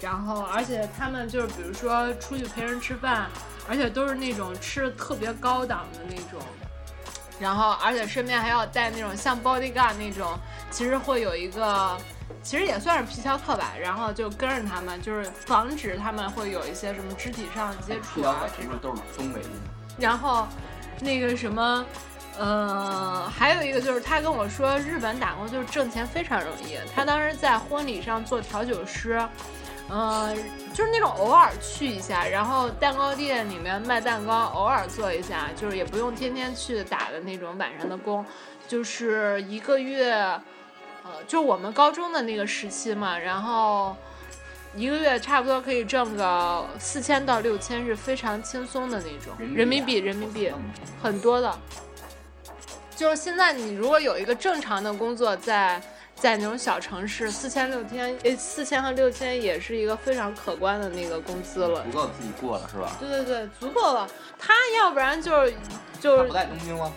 [0.00, 3.30] 然后，而且他们就是比如说出去陪人吃饭，
[3.68, 6.40] 而且都是那种吃的特别高档的那种。
[7.38, 10.38] 然后，而且身边还要带那种像 bodyguard 那种，
[10.70, 11.96] 其实会有一个，
[12.42, 13.72] 其实也算是皮条客吧。
[13.80, 18.44] 然后就跟着他们，就是防止他们会有一些什么肢体上的接触啊。
[18.56, 19.48] 这种都是东北的。
[19.98, 20.46] 然后，
[21.02, 21.84] 那个什么，
[22.38, 26.78] 呃，还有一个就是他跟我说，日本打工就是挣钱非常容易。
[26.94, 29.20] 他当时在婚礼上做调酒师。
[29.94, 30.34] 嗯，
[30.72, 38.24] 就是那种偶尔去一下，然后蛋糕店里面卖蛋糕，偶尔做一下，就是也不用天天去打的那种晚上的工，
[38.66, 43.94] 就是一个月，呃，就我们高中的那个时期嘛，然后
[44.74, 50.50] 一个月差不多可以挣个四千到六千，是非常轻松的那种人民币，人民币
[51.02, 51.58] 很多的。
[52.96, 55.80] 就是现在你如果有一个正常的工作在。
[56.14, 62.92] 在那种小城市，四千六千，诶，四千和六千也是一个非常可观的那个工资了，足够自己过了是吧？
[63.00, 64.08] 对对对，足够了。
[64.38, 65.54] 他要不然就是
[65.98, 66.92] 就是不在东京吗？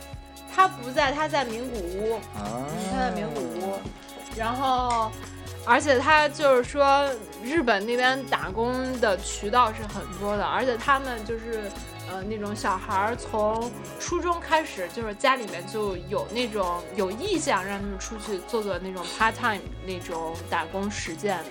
[0.54, 2.20] 他不在，他在名古屋，
[2.92, 3.80] 他在名古屋。
[4.38, 5.12] 然后，
[5.66, 7.10] 而且他就是说，
[7.46, 11.72] 日本那边打工的渠道是很多的，而且他们就是。
[12.08, 21.46] 呃，那种小孩儿从初中开始，就是家里面就有那种有意向让他们出去做做那种 part time 那种打工实践的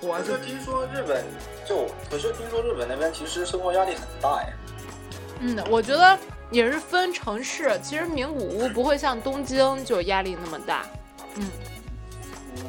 [0.00, 0.18] 活。
[0.18, 1.24] 可是听说日本
[1.64, 4.48] 就，可是听说日本那边其实生活压力很大呀。
[5.38, 6.18] 嗯，我觉得
[6.50, 10.84] 也是分城市，其实名古屋不会像东京就压力那么大。
[11.36, 11.48] 嗯。
[12.56, 12.64] 嗯，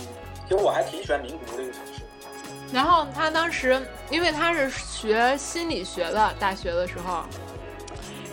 [0.47, 1.89] 其实我还挺喜欢名古屋这个城市。
[2.72, 7.24] 然后他当时，因为他是学心理学的，大学的时候，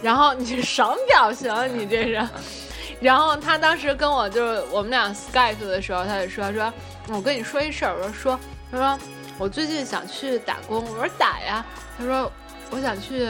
[0.02, 1.50] 然后你什么表情？
[1.78, 2.28] 你这是？
[3.00, 6.72] 然后他当时跟我就是我们俩 Skype 的时候，他就说他说，
[7.08, 8.98] 我跟你说一事儿，我说说，他说
[9.38, 11.64] 我最近想去打工，我说打呀，
[11.98, 12.30] 他说
[12.70, 13.28] 我想去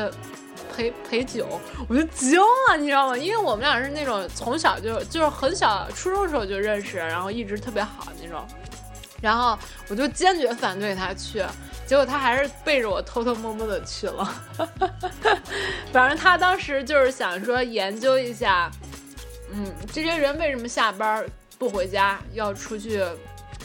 [0.74, 3.16] 陪陪酒，我就惊了，你知道吗？
[3.16, 8.46] 因为我们俩是那种从小就就是很小初中时候就认识，然后一直特别好那种。
[9.26, 9.58] 然后
[9.88, 11.44] 我就坚决反对他去，
[11.84, 14.42] 结果他还是背着我偷偷摸摸的去了。
[15.92, 18.70] 反正他当时就是想说研究一下，
[19.52, 21.26] 嗯，这些人为什么下班
[21.58, 23.02] 不回家，要出去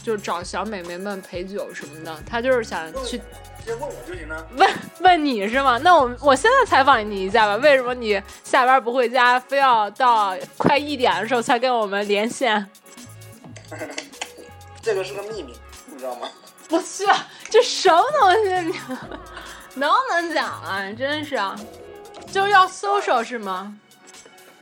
[0.02, 2.20] 就找小美眉们陪酒什么的。
[2.28, 4.44] 他就是想去，直接问我就行了。
[4.58, 4.68] 问
[5.02, 5.78] 问你是吗？
[5.84, 12.68] 那我我现在采访你一下吧，为什么你下班不回家，非要到快一点的时候才跟我们连线？
[14.82, 15.54] 这个是个秘密，
[15.86, 16.28] 你知道吗？
[16.70, 17.06] 我去，
[17.50, 18.50] 这什么东西？
[18.68, 18.74] 你
[19.76, 20.82] 能不能讲啊？
[20.98, 21.40] 真是，
[22.32, 23.78] 就是要 social 是吗？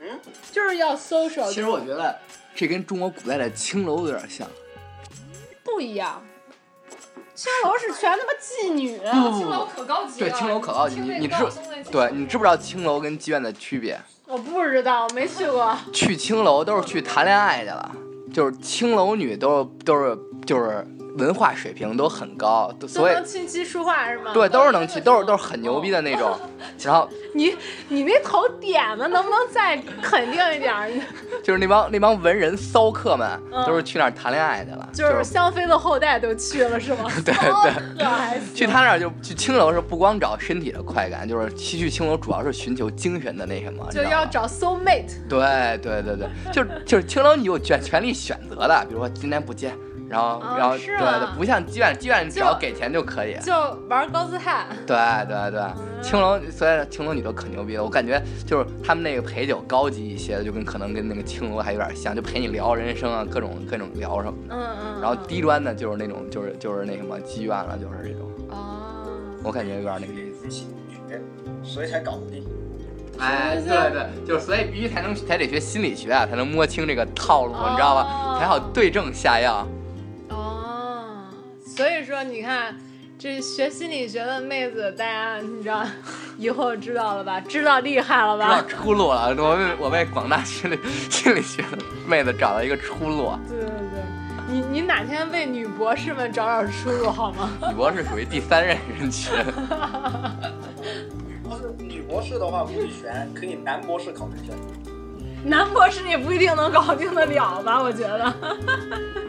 [0.00, 0.18] 嗯，
[0.50, 1.48] 就是要 social。
[1.48, 2.18] 其实我觉得
[2.54, 4.46] 这跟中国古代的青楼有点像。
[5.62, 6.22] 不一样，
[7.34, 10.30] 青楼是全他妈妓女，青楼可高级了。
[10.30, 10.96] 对，青楼可高级。
[11.00, 11.34] 你你知
[11.92, 14.00] 对，你知不知道青楼跟妓院的区别？
[14.26, 15.76] 我不知道，我没去过。
[15.92, 17.92] 去青楼都是去谈恋爱去了。
[18.32, 20.86] 就是青楼女都都是就是
[21.16, 24.32] 文化水平都很高，所以能琴棋书画是吗？
[24.32, 26.38] 对，都是能去，都是都是很牛逼的那种。
[26.82, 27.54] 然后 你
[27.88, 31.02] 你那头点子能不能再肯定一点？
[31.42, 33.28] 就是那帮那帮文人骚客们
[33.66, 34.88] 都是去那儿谈恋爱去了。
[34.92, 37.04] 就是香妃的后代都去了是吗？
[37.24, 37.34] 对
[37.96, 38.40] 对。
[38.54, 43.86] 去他那儿就去青楼是不光找身体的快感，就是去青楼主要是寻求精神的那什么。
[43.90, 45.10] 就要找 soul mate。
[45.28, 49.72] 对对对对，就就是青楼你有权权利选择的，比如说今天不接。
[50.10, 53.52] 然后，然后，对对，不像妓院，妓院只要给钱就可以，就
[53.88, 54.66] 玩高姿态。
[54.84, 54.96] 对
[55.28, 55.62] 对对，
[56.02, 57.84] 青楼，所以青楼女都可牛逼了。
[57.84, 64.56] 我感觉就是他们那个陪酒高级一些的，就跟可能跟那个青楼还有点像，就陪你聊人生啊，各种各种聊什么的。
[64.56, 65.00] 嗯嗯。
[65.00, 68.28] 然后低端的就是那种，就是就是那什么妓院了，就是这种。
[68.48, 69.06] 哦。
[69.44, 70.66] 我感觉有点那个意思。
[71.62, 72.44] 所以才搞不定。
[73.18, 78.38] 哎，对对，就是所以必须才能才得学心理学啊，才能摸清这个套路，你知道吧？
[78.40, 79.66] 才好对症下药。
[81.80, 82.76] 所以说，你看，
[83.18, 85.82] 这学心理学的妹子，大家你知道，
[86.36, 87.40] 以后知道了吧？
[87.40, 88.60] 知道厉害了吧？
[88.68, 89.34] 知道出路了。
[89.38, 90.78] 我为我为广大心理
[91.08, 93.32] 心理学的妹子找到一个出路。
[93.48, 94.02] 对对对，
[94.46, 97.48] 你你哪天为女博士们找找出路好吗？
[97.70, 99.32] 女博士属于第三任人群。
[101.42, 104.52] 不是女博士的话不会选，可以男博士考虑一下。
[105.42, 107.80] 男博士也不一定能搞定得了吧？
[107.82, 108.26] 我觉得。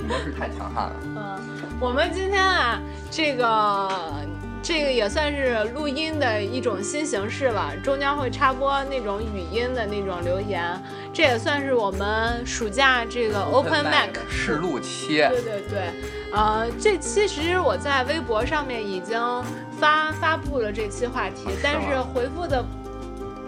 [0.02, 0.96] 女博士太强悍了。
[1.06, 1.51] 嗯。
[1.82, 2.80] 我们今天啊，
[3.10, 3.90] 这个
[4.62, 10.80] 这个也算是录音的一种新形式了，中间会插播那种语音的那种留言，
[11.12, 15.18] 这也算是我们暑假这个 Open Mac 试录期。
[15.18, 15.82] 对对对，
[16.32, 19.20] 呃，这期其实我在微博上面已经
[19.80, 22.64] 发发布了这期话题，但是回复的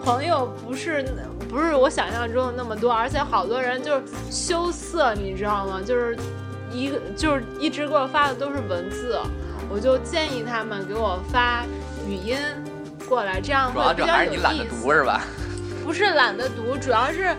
[0.03, 1.05] 朋友不是
[1.47, 5.79] 不是我想象中的那么多，而且好多人就是羞涩，你知道吗？
[5.85, 6.17] 就是
[6.73, 9.19] 一个就是一直给我发的都是文字。
[9.69, 11.63] 我就建议他们给我发
[12.07, 12.37] 语音
[13.07, 14.43] 过来，这样会比较有意思。
[14.43, 15.21] 懒得读是吧？
[15.83, 17.35] 不是懒得读，主要是，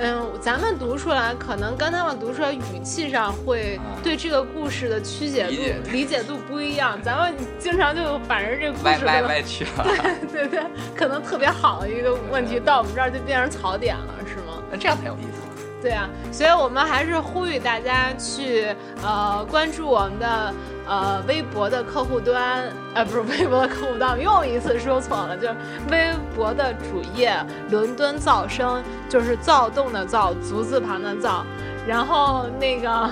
[0.00, 6.98] 嗯，咱们读出来可能跟他们读出来语气上会对这个故事的曲解度、理解度不一样。
[7.02, 9.84] 咱们经常就把人这故事歪歪歪去 了。
[10.32, 10.62] 对对对，
[10.96, 14.62] 可能特别好的一个问题到我们这儿就变成槽点了，是吗？
[14.70, 15.43] 那这样才有意思。
[15.84, 20.54] 对啊，所以我们还是呼吁大家去呃关注我们的
[20.88, 25.54] 呃微博的客户端，呃不是微博的客户端，又一次说错了，就是
[25.90, 27.36] 微博的主页
[27.70, 31.44] “伦敦噪声”，就是躁动的躁，足字旁的躁，
[31.86, 33.10] 然后那个。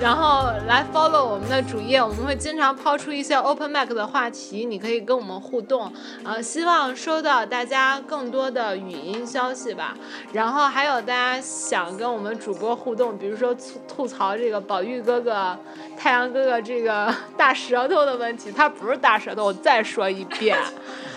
[0.00, 5.90] 然后来 follow 我们的主页，我们会经常抛出一些 Open Mac 的话题，你可以跟我们互动。
[6.24, 9.96] 呃，希望收到大家更多的语音消息吧。
[10.32, 15.56] 然后还有大家想跟我们主播互动，比如说吐吐槽这个宝玉哥哥、
[15.96, 20.58] 太阳哥哥这个大舌头的问题，他不是大舌头，我再说一遍，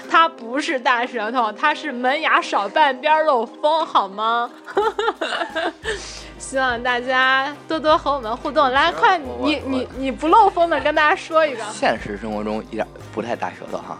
[0.09, 4.49] 他不是大舌头，他是门牙少半边漏风，好吗？
[6.39, 11.63] 希望大家多多和我们互动，来快，你你你不漏风的跟大家说一个。
[11.73, 13.97] 现实生活中一点不太大舌头哈。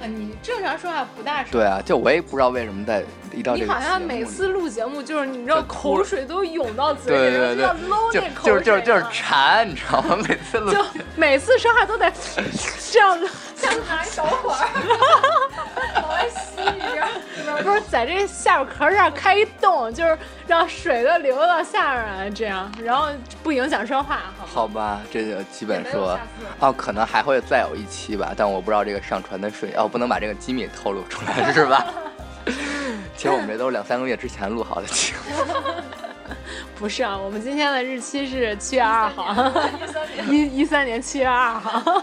[0.00, 1.50] 啊，你正常说话不大舌。
[1.52, 3.66] 对啊，就我也不知道为什么在一到这个。
[3.66, 7.66] 你好像每次录节目就是你知道口水都涌到嘴里，对对
[8.10, 10.16] 对，就就是就是就是馋，你知道吗？
[10.26, 10.84] 每次录就
[11.14, 12.10] 每次说话都得
[12.90, 13.28] 这样子。
[13.62, 14.66] 像拿一小管儿，
[16.02, 17.08] 往外吸一样。
[17.62, 23.08] 不是在这下巴壳上开一洞，就是让水都流到下面来，这样，然后
[23.42, 24.20] 不影响说话。
[24.44, 26.18] 好吧，这就基本说，
[26.58, 31.86] 哦，可能还会再有一期吧，但我不知道这个上传的顺序，哦，不能把这个机密透露出来，是吧？
[33.16, 35.44] 其实我们这都是两三个月之前录好的节目。
[36.74, 39.52] 不是啊，我们今天的日期是七月二号，
[40.28, 42.02] 一 一三年七月二号。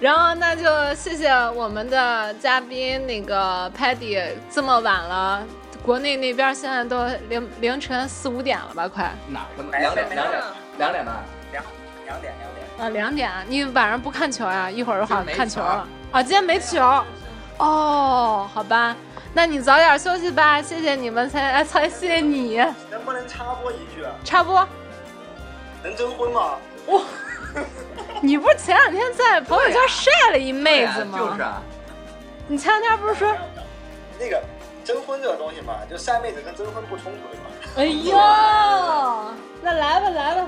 [0.00, 4.18] 然后那就谢谢我们的嘉宾那个 Paddy，
[4.50, 5.44] 这么晚了，
[5.82, 8.88] 国内那边现在都凌凌晨四五点了吧？
[8.88, 9.46] 快哪？
[9.78, 10.42] 两点两点
[10.78, 11.22] 两点吧？
[11.52, 11.62] 两
[12.06, 13.30] 两点两点啊两点？
[13.46, 14.70] 你晚上不看球呀？
[14.70, 16.22] 一会儿的话看球了啊？
[16.22, 16.80] 今天没球？
[17.58, 18.96] 哦，好吧，
[19.34, 20.62] 那你早点休息吧。
[20.62, 22.56] 谢谢你们才哎才谢谢你。
[22.90, 24.02] 能不能插播一句？
[24.24, 24.66] 插播？
[25.82, 26.54] 能征婚吗？
[26.86, 27.02] 哇！
[28.20, 31.18] 你不是前两天在朋友圈晒了一妹子吗？
[31.18, 31.62] 就是啊。
[32.48, 33.32] 你前两天不是说
[34.18, 34.42] 那个
[34.84, 37.50] 征婚这个东西嘛，就晒妹子跟征婚不冲突的嘛。
[37.76, 39.32] 哎呦，
[39.62, 40.46] 那来吧来吧，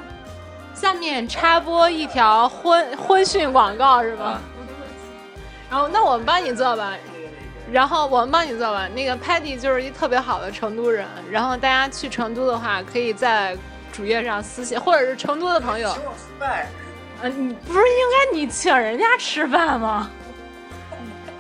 [0.75, 4.41] 下面插播一条婚婚讯广告是吧？
[5.71, 6.93] 然后那我们帮你做吧，
[7.71, 8.87] 然后我们帮你做吧。
[8.95, 13.57] 那个 Patty 就是一特别好的成都人，然后大家去成都的话，可以在
[13.93, 15.97] 主页上私信，或者是成都的朋友。
[17.29, 20.11] 你不是应该你请人家吃饭吗？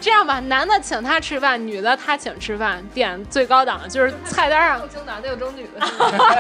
[0.00, 5.80] 这样吧，男的请他吃饭，女的他请吃饭，点最高档，就是菜单上又争男的又争女的，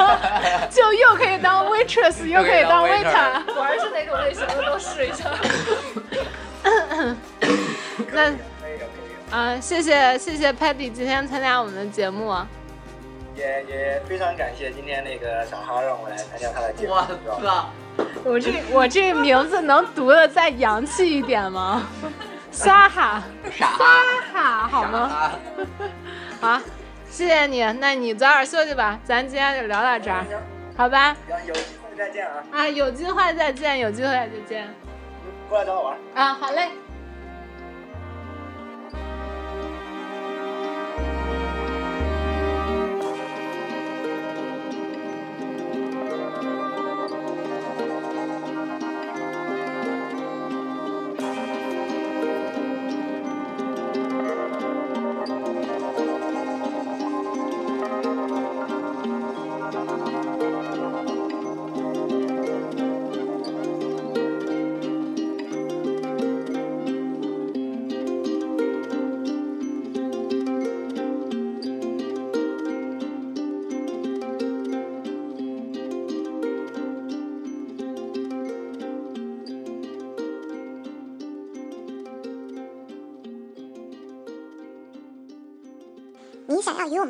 [0.68, 5.30] 就又可以当 waitress， 又可以当 waiter，果然是哪种类型的都试一下。
[8.10, 8.32] 那
[9.30, 12.34] 啊，谢谢谢谢 Patty 今天参加我们的节目，
[13.36, 16.94] 也也非常感谢今天那个小哈让我来参加他的节目。
[16.94, 17.06] 哇
[18.24, 21.82] 我这我这名字能读的再洋气一点吗？
[22.50, 23.22] 撒哈，
[23.58, 23.66] 撒
[24.32, 25.32] 哈，好吗？
[26.40, 26.60] 好，
[27.08, 30.24] 谢谢你，那你早点休息吧，咱今天就聊到这儿，
[30.76, 31.16] 好吧？
[31.46, 32.32] 有机会再见啊！
[32.52, 34.68] 啊，有机会再见，有机会再见。
[35.48, 36.34] 过来找我玩啊！
[36.40, 36.68] 好嘞。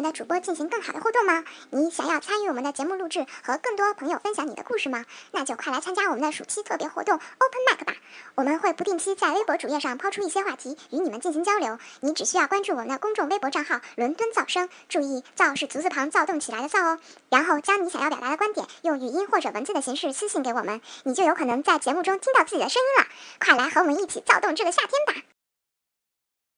[0.02, 1.44] 们的主播进行更好的互动吗？
[1.70, 5.04] 你想要参与我们的节目录制和更多朋友分享你的故事吗？
[5.30, 7.94] 那就快来参加我们的暑期特别活动 Open Mic 吧！
[8.34, 11.78] 我们会不定期在微博主页上抛出一些话题，与你们进行交流。
[12.00, 16.98] 你只需要关注我们的公众微博账号“伦敦噪声”，注意“噪”是足字旁躁动起来的“噪”哦。
[17.30, 23.08] 然后将你想要表达的观点用语音或者文字的形式私信给我们，你就有可能在节目中听到自己的声音了。
[23.38, 25.22] 快来和我们一起躁动这个夏天吧！